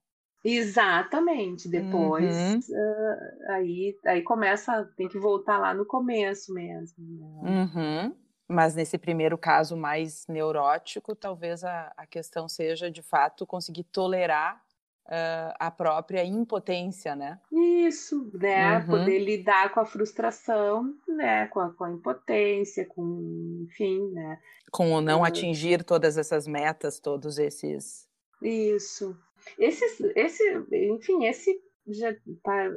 Exatamente. 0.44 1.68
Depois, 1.68 2.37
uhum. 2.37 2.59
uh, 2.59 3.52
aí, 3.52 3.98
aí 4.04 4.22
começa, 4.22 4.85
tem 4.96 5.09
que 5.09 5.18
voltar 5.18 5.59
lá 5.59 5.72
no 5.72 5.87
começo 5.87 6.52
mesmo. 6.52 6.96
Né? 6.98 7.70
Uhum. 7.74 8.16
Mas 8.46 8.74
nesse 8.74 8.98
primeiro 8.98 9.38
caso 9.38 9.74
mais 9.74 10.26
neurótico, 10.28 11.16
talvez 11.16 11.64
a, 11.64 11.90
a 11.96 12.07
questão 12.07 12.46
seja, 12.46 12.90
de 12.90 13.00
fato, 13.00 13.46
conseguir 13.46 13.85
tolerar 13.85 14.62
uh, 15.07 15.54
a 15.59 15.70
própria 15.70 16.22
impotência, 16.22 17.16
né? 17.16 17.40
Isso, 17.50 18.30
né? 18.35 18.80
Uhum. 18.80 18.87
Poder 18.87 19.18
lidar 19.20 19.72
com 19.72 19.80
a 19.80 19.87
frustração, 19.87 20.94
né? 21.09 21.46
Com 21.46 21.61
a, 21.61 21.70
com 21.72 21.85
a 21.85 21.90
impotência, 21.90 22.85
com, 22.85 23.64
enfim, 23.64 24.11
né? 24.12 24.38
Com 24.70 24.92
o 24.92 25.00
não 25.00 25.22
uh, 25.22 25.24
atingir 25.24 25.83
todas 25.83 26.18
essas 26.18 26.46
metas, 26.46 27.00
todos 27.00 27.38
esses... 27.38 28.07
Isso, 28.42 29.16
esse, 29.59 29.85
esse, 30.16 30.42
enfim, 30.72 31.24
esse 31.26 31.61
já 31.87 32.14
tá, 32.42 32.70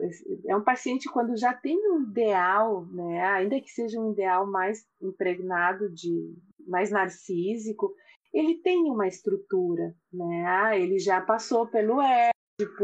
é 0.46 0.56
um 0.56 0.64
paciente 0.64 1.10
quando 1.10 1.38
já 1.38 1.54
tem 1.54 1.78
um 1.92 2.02
ideal, 2.04 2.86
né, 2.88 3.24
ainda 3.24 3.60
que 3.62 3.70
seja 3.70 4.00
um 4.00 4.12
ideal 4.12 4.46
mais 4.46 4.86
impregnado 5.02 5.90
de 5.90 6.36
mais 6.68 6.92
narcísico, 6.92 7.94
ele 8.34 8.56
tem 8.56 8.84
uma 8.92 9.08
estrutura, 9.08 9.96
né? 10.12 10.46
Ah, 10.46 10.78
ele 10.78 11.00
já 11.00 11.22
passou 11.22 11.66
pelo 11.66 12.02
Édipo, 12.02 12.84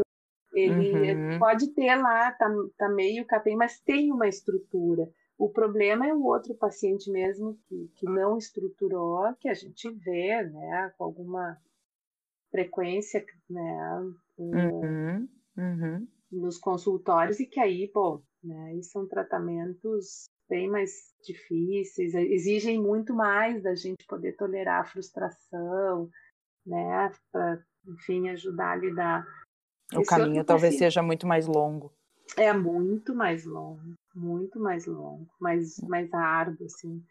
ele 0.54 1.14
uhum. 1.14 1.38
pode 1.38 1.68
ter 1.74 1.94
lá, 1.96 2.32
tá, 2.32 2.48
tá 2.78 2.88
meio 2.88 3.26
capenga, 3.26 3.58
mas 3.58 3.80
tem 3.80 4.10
uma 4.10 4.26
estrutura. 4.26 5.08
O 5.36 5.50
problema 5.50 6.06
é 6.06 6.14
o 6.14 6.24
outro 6.24 6.54
paciente 6.54 7.10
mesmo 7.10 7.58
que, 7.68 7.90
que 7.96 8.06
não 8.06 8.38
estruturou, 8.38 9.34
que 9.38 9.48
a 9.48 9.54
gente 9.54 9.90
vê, 9.90 10.42
né, 10.44 10.92
com 10.96 11.04
alguma 11.04 11.58
frequência, 12.54 13.26
né, 13.50 14.14
uhum, 14.38 15.28
uhum. 15.58 16.08
nos 16.30 16.56
consultórios 16.56 17.40
e 17.40 17.46
que 17.46 17.58
aí, 17.58 17.90
bom, 17.92 18.22
né, 18.44 18.80
são 18.82 19.08
tratamentos 19.08 20.26
bem 20.48 20.70
mais 20.70 21.12
difíceis, 21.20 22.14
exigem 22.14 22.80
muito 22.80 23.12
mais 23.12 23.60
da 23.60 23.74
gente 23.74 24.06
poder 24.06 24.36
tolerar 24.36 24.82
a 24.82 24.84
frustração, 24.84 26.08
né, 26.64 27.10
para, 27.32 27.60
enfim, 27.88 28.28
ajudar 28.28 28.70
a 28.70 28.76
lidar. 28.76 29.26
O 29.92 30.02
Esse 30.02 30.10
caminho 30.10 30.44
talvez 30.44 30.78
seja 30.78 31.02
muito 31.02 31.26
mais 31.26 31.48
longo. 31.48 31.92
É 32.36 32.52
muito 32.52 33.16
mais 33.16 33.44
longo, 33.44 33.94
muito 34.14 34.60
mais 34.60 34.86
longo, 34.86 35.26
mais, 35.40 35.76
mais 35.80 36.12
árduo, 36.14 36.66
assim. 36.66 37.04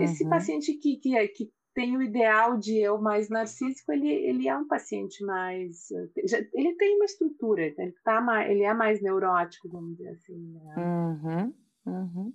Esse 0.00 0.24
uhum. 0.24 0.30
paciente 0.30 0.72
que, 0.74 0.96
que, 0.96 1.28
que 1.28 1.50
tem 1.76 1.94
o 1.94 2.02
ideal 2.02 2.56
de 2.56 2.78
eu 2.78 2.98
mais 2.98 3.28
narcísico, 3.28 3.92
ele, 3.92 4.08
ele 4.08 4.48
é 4.48 4.56
um 4.56 4.66
paciente 4.66 5.22
mais. 5.22 5.90
Ele 6.54 6.74
tem 6.74 6.96
uma 6.96 7.04
estrutura, 7.04 7.64
ele, 7.64 7.92
tá 8.02 8.18
mais, 8.18 8.50
ele 8.50 8.62
é 8.62 8.72
mais 8.72 9.02
neurótico, 9.02 9.68
vamos 9.68 9.98
dizer 9.98 10.08
assim. 10.08 10.54
Né? 10.54 10.74
Uhum, 10.78 11.54
uhum. 11.84 12.32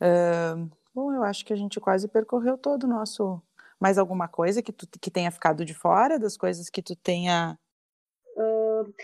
Uh, 0.00 0.70
bom, 0.94 1.12
eu 1.12 1.22
acho 1.22 1.44
que 1.44 1.52
a 1.52 1.56
gente 1.56 1.78
quase 1.78 2.08
percorreu 2.08 2.56
todo 2.56 2.84
o 2.84 2.88
nosso. 2.88 3.42
Mais 3.78 3.98
alguma 3.98 4.28
coisa 4.28 4.62
que 4.62 4.72
tu 4.72 4.86
que 4.98 5.10
tenha 5.10 5.30
ficado 5.30 5.64
de 5.64 5.74
fora 5.74 6.18
das 6.18 6.36
coisas 6.36 6.68
que 6.68 6.82
tu 6.82 6.94
tenha 6.96 7.58
não, 8.36 8.94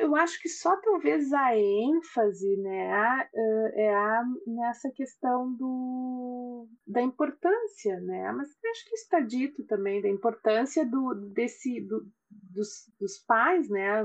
eu 0.00 0.16
acho 0.16 0.40
que 0.40 0.48
só 0.48 0.76
talvez 0.80 1.32
a 1.32 1.56
ênfase 1.56 2.56
né, 2.56 3.28
é 3.74 3.94
a, 3.94 4.24
nessa 4.46 4.90
questão 4.90 5.52
do, 5.54 6.68
da 6.86 7.00
importância, 7.00 8.00
né? 8.00 8.32
Mas 8.32 8.48
acho 8.48 8.84
que 8.88 8.94
está 8.94 9.20
dito 9.20 9.64
também 9.64 10.02
da 10.02 10.08
importância 10.08 10.84
do, 10.84 11.14
desse, 11.32 11.80
do, 11.82 12.10
dos, 12.30 12.90
dos 12.98 13.18
pais, 13.18 13.68
né? 13.68 14.02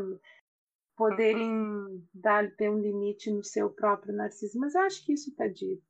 Poderem 0.95 2.07
dar, 2.13 2.49
ter 2.55 2.69
um 2.69 2.79
limite 2.79 3.31
no 3.31 3.43
seu 3.43 3.69
próprio 3.69 4.15
narcisismo, 4.15 4.61
mas 4.61 4.75
eu 4.75 4.81
acho 4.81 5.05
que 5.05 5.13
isso 5.13 5.29
está 5.29 5.47
dito. 5.47 5.83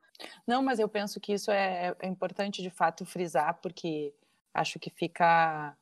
Não, 0.47 0.63
mas 0.63 0.79
eu 0.79 0.87
penso 0.87 1.19
que 1.19 1.33
isso 1.33 1.51
é, 1.51 1.95
é 1.99 2.07
importante 2.07 2.61
de 2.61 2.69
fato 2.69 3.05
frisar, 3.05 3.59
porque 3.61 4.15
acho 4.53 4.79
que 4.79 4.89
fica 4.89 5.77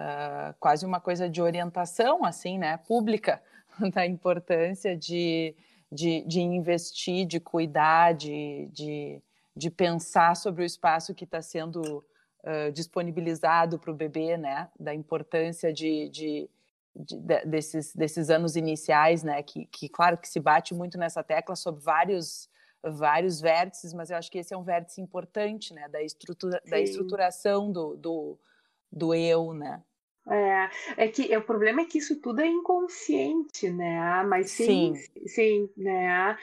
uh, 0.00 0.54
quase 0.58 0.86
uma 0.86 1.00
coisa 1.00 1.28
de 1.28 1.42
orientação, 1.42 2.24
assim, 2.24 2.58
né, 2.58 2.78
pública, 2.78 3.42
da 3.92 4.06
importância 4.06 4.96
de, 4.96 5.54
de, 5.92 6.22
de 6.22 6.40
investir, 6.40 7.26
de 7.26 7.38
cuidar, 7.38 8.14
de, 8.14 8.68
de, 8.72 9.22
de, 9.54 9.70
pensar 9.70 10.34
sobre 10.34 10.62
o 10.62 10.66
espaço 10.66 11.14
que 11.14 11.24
está 11.24 11.42
sendo 11.42 12.04
uh, 12.44 12.72
disponibilizado 12.72 13.78
para 13.78 13.90
o 13.90 13.94
bebê, 13.94 14.36
né, 14.36 14.68
da 14.78 14.94
importância 14.94 15.72
de, 15.72 16.08
de 16.08 16.50
de, 16.92 17.16
de, 17.16 17.44
desses, 17.46 17.94
desses 17.94 18.30
anos 18.30 18.56
iniciais, 18.56 19.22
né? 19.22 19.44
Que, 19.44 19.64
que, 19.66 19.88
claro, 19.88 20.18
que 20.18 20.28
se 20.28 20.40
bate 20.40 20.74
muito 20.74 20.98
nessa 20.98 21.22
tecla 21.22 21.54
sobre 21.54 21.80
vários, 21.80 22.48
vários 22.82 23.40
vértices, 23.40 23.94
mas 23.94 24.10
eu 24.10 24.16
acho 24.16 24.28
que 24.28 24.38
esse 24.38 24.52
é 24.52 24.56
um 24.56 24.64
vértice 24.64 25.00
importante, 25.00 25.72
né? 25.72 25.88
Da, 25.88 26.02
estrutura, 26.02 26.60
da 26.68 26.80
estruturação 26.80 27.70
do, 27.70 27.96
do, 27.96 28.38
do 28.90 29.14
eu, 29.14 29.54
né? 29.54 29.80
É, 30.30 30.70
é 30.96 31.08
que 31.08 31.32
é, 31.32 31.38
o 31.38 31.44
problema 31.44 31.80
é 31.80 31.84
que 31.84 31.98
isso 31.98 32.20
tudo 32.20 32.40
é 32.40 32.46
inconsciente, 32.46 33.68
né? 33.70 34.22
Mas 34.28 34.50
sim, 34.50 34.94
sim, 34.94 35.26
sim 35.26 35.70
né? 35.76 36.36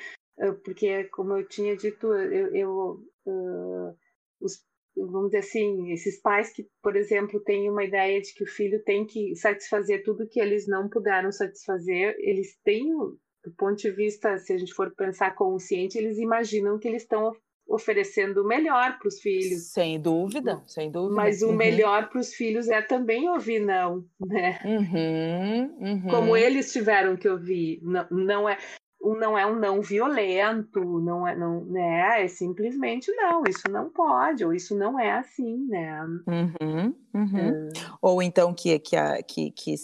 Porque, 0.64 1.06
como 1.06 1.38
eu 1.38 1.48
tinha 1.48 1.76
dito, 1.76 2.14
eu, 2.14 2.54
eu 2.54 3.02
uh, 3.26 3.98
os, 4.40 4.64
vamos 4.96 5.28
dizer 5.28 5.40
assim, 5.40 5.92
esses 5.92 6.20
pais 6.22 6.52
que, 6.52 6.68
por 6.82 6.96
exemplo, 6.96 7.40
têm 7.40 7.70
uma 7.70 7.84
ideia 7.84 8.22
de 8.22 8.34
que 8.34 8.44
o 8.44 8.48
filho 8.48 8.84
tem 8.84 9.06
que 9.06 9.36
satisfazer 9.36 10.04
tudo 10.04 10.28
que 10.28 10.40
eles 10.40 10.68
não 10.68 10.90
puderam 10.90 11.32
satisfazer, 11.32 12.16
eles 12.20 12.58
têm, 12.64 12.94
do 12.94 13.54
ponto 13.58 13.78
de 13.78 13.92
vista, 13.92 14.38
se 14.38 14.54
a 14.54 14.58
gente 14.58 14.74
for 14.74 14.94
pensar 14.96 15.36
consciente, 15.36 15.98
eles 15.98 16.18
imaginam 16.18 16.80
que 16.80 16.88
eles 16.88 17.04
estão 17.04 17.34
oferecendo 17.68 18.42
o 18.42 18.48
melhor 18.48 18.98
para 18.98 19.08
os 19.08 19.20
filhos. 19.20 19.72
Sem 19.72 20.00
dúvida, 20.00 20.62
sem 20.68 20.90
dúvida. 20.90 21.16
Mas 21.16 21.42
o 21.42 21.48
uhum. 21.48 21.56
melhor 21.56 22.10
para 22.10 22.20
os 22.20 22.34
filhos 22.34 22.70
é 22.70 22.82
também 22.82 23.30
ouvir 23.30 23.60
não, 23.60 24.06
né? 24.26 24.60
Uhum, 24.64 25.78
uhum. 25.80 26.08
Como 26.10 26.38
eles 26.38 26.72
tiveram 26.72 27.18
que 27.18 27.28
ouvir, 27.28 27.80
não, 27.84 28.08
não 28.10 28.50
é 28.50 28.58
um 29.02 29.16
não 29.16 29.38
é 29.38 29.46
um 29.46 29.56
não 29.56 29.82
violento, 29.82 30.82
não 31.00 31.28
é 31.28 31.36
não, 31.36 31.64
né? 31.66 32.24
É 32.24 32.28
simplesmente 32.28 33.12
não, 33.12 33.44
isso 33.48 33.70
não 33.70 33.90
pode, 33.90 34.44
ou 34.44 34.54
isso 34.54 34.76
não 34.76 35.00
é 35.00 35.12
assim, 35.12 35.68
né? 35.68 36.02
Uhum, 36.28 36.96
uhum. 37.14 37.38
É. 37.38 37.70
Ou 38.02 38.22
então 38.22 38.54
que 38.54 38.80
que, 38.80 38.96
a, 38.96 39.22
que 39.22 39.52
que 39.52 39.76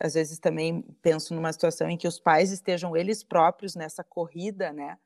às 0.00 0.14
vezes 0.14 0.38
também 0.38 0.84
penso 1.02 1.34
numa 1.34 1.52
situação 1.52 1.88
em 1.88 1.96
que 1.96 2.06
os 2.06 2.18
pais 2.18 2.52
estejam 2.52 2.96
eles 2.96 3.24
próprios 3.24 3.74
nessa 3.74 4.04
corrida, 4.04 4.72
né? 4.72 4.96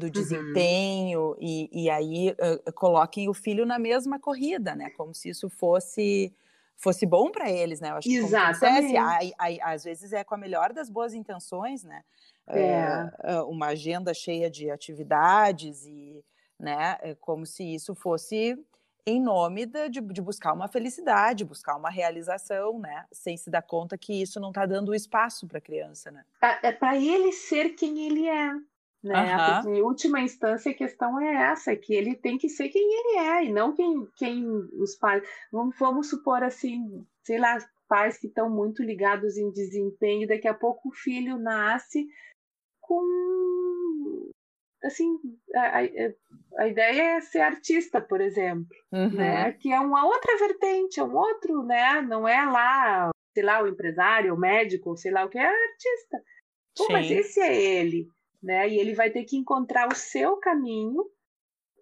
Do 0.00 0.06
uhum. 0.06 0.12
desempenho 0.12 1.20
uhum. 1.20 1.36
e, 1.38 1.84
e 1.84 1.90
aí 1.90 2.30
uh, 2.30 2.72
coloquem 2.72 3.28
o 3.28 3.34
filho 3.34 3.64
na 3.64 3.78
mesma 3.78 4.18
corrida, 4.18 4.74
né? 4.74 4.90
Como 4.96 5.14
se 5.14 5.28
isso 5.28 5.48
fosse 5.48 6.32
fosse 6.80 7.04
bom 7.04 7.30
para 7.30 7.50
eles, 7.50 7.78
né? 7.78 7.90
Eu 7.90 7.96
acho 7.96 8.08
Exatamente. 8.10 8.86
dissesse, 8.86 9.34
às 9.62 9.84
vezes 9.84 10.12
é 10.14 10.24
com 10.24 10.34
a 10.34 10.38
melhor 10.38 10.72
das 10.72 10.88
boas 10.88 11.12
intenções, 11.12 11.84
né? 11.84 12.02
É. 12.48 13.38
Uh, 13.38 13.44
uma 13.50 13.66
agenda 13.66 14.14
cheia 14.14 14.50
de 14.50 14.70
atividades 14.70 15.84
e, 15.84 16.24
né? 16.58 16.96
É 17.02 17.14
como 17.14 17.44
se 17.44 17.62
isso 17.62 17.94
fosse 17.94 18.58
em 19.06 19.20
nome 19.20 19.66
de, 19.66 19.88
de, 19.88 20.00
de 20.00 20.22
buscar 20.22 20.52
uma 20.52 20.68
felicidade, 20.68 21.44
buscar 21.44 21.76
uma 21.76 21.90
realização, 21.90 22.78
né? 22.78 23.04
Sem 23.12 23.36
se 23.36 23.50
dar 23.50 23.62
conta 23.62 23.98
que 23.98 24.20
isso 24.20 24.40
não 24.40 24.48
está 24.48 24.64
dando 24.66 24.94
espaço 24.94 25.46
para 25.46 25.58
a 25.58 25.62
criança, 25.62 26.10
né? 26.10 26.24
É 26.62 26.72
para 26.72 26.96
ele 26.96 27.32
ser 27.32 27.70
quem 27.70 28.06
ele 28.06 28.26
é 28.26 28.52
né? 29.02 29.62
Uhum. 29.64 29.74
Em 29.74 29.82
última 29.82 30.20
instância 30.20 30.70
a 30.70 30.74
questão 30.74 31.20
é 31.20 31.50
essa, 31.50 31.74
que 31.74 31.94
ele 31.94 32.14
tem 32.14 32.36
que 32.36 32.48
ser 32.48 32.68
quem 32.68 32.82
ele 32.82 33.18
é 33.18 33.44
e 33.44 33.52
não 33.52 33.74
quem, 33.74 34.06
quem 34.16 34.46
os 34.46 34.94
pais. 34.96 35.22
Vamos, 35.50 35.76
vamos 35.78 36.10
supor 36.10 36.42
assim, 36.42 37.04
sei 37.24 37.38
lá, 37.38 37.58
pais 37.88 38.18
que 38.18 38.26
estão 38.26 38.50
muito 38.50 38.82
ligados 38.82 39.36
em 39.36 39.50
desempenho, 39.50 40.28
daqui 40.28 40.46
a 40.46 40.54
pouco 40.54 40.90
o 40.90 40.94
filho 40.94 41.38
nasce 41.38 42.06
com 42.80 44.30
assim 44.82 45.18
a, 45.54 45.80
a, 45.80 46.62
a 46.62 46.68
ideia 46.68 47.16
é 47.16 47.20
ser 47.20 47.40
artista, 47.40 48.00
por 48.00 48.20
exemplo, 48.20 48.68
uhum. 48.92 49.14
né? 49.14 49.52
Que 49.52 49.72
é 49.72 49.80
uma 49.80 50.06
outra 50.06 50.36
vertente, 50.38 51.00
é 51.00 51.04
um 51.04 51.14
outro, 51.14 51.62
né? 51.62 52.02
Não 52.02 52.28
é 52.28 52.44
lá, 52.44 53.10
sei 53.34 53.42
lá, 53.42 53.62
o 53.62 53.66
empresário, 53.66 54.34
o 54.34 54.38
médico, 54.38 54.96
sei 54.96 55.10
lá 55.10 55.24
o 55.24 55.28
que 55.28 55.38
é 55.38 55.46
artista. 55.46 56.22
Pô, 56.76 56.86
mas 56.92 57.10
esse 57.10 57.40
é 57.40 57.60
ele 57.60 58.08
né? 58.42 58.68
E 58.68 58.78
ele 58.78 58.94
vai 58.94 59.10
ter 59.10 59.24
que 59.24 59.36
encontrar 59.36 59.88
o 59.90 59.94
seu 59.94 60.36
caminho 60.36 61.04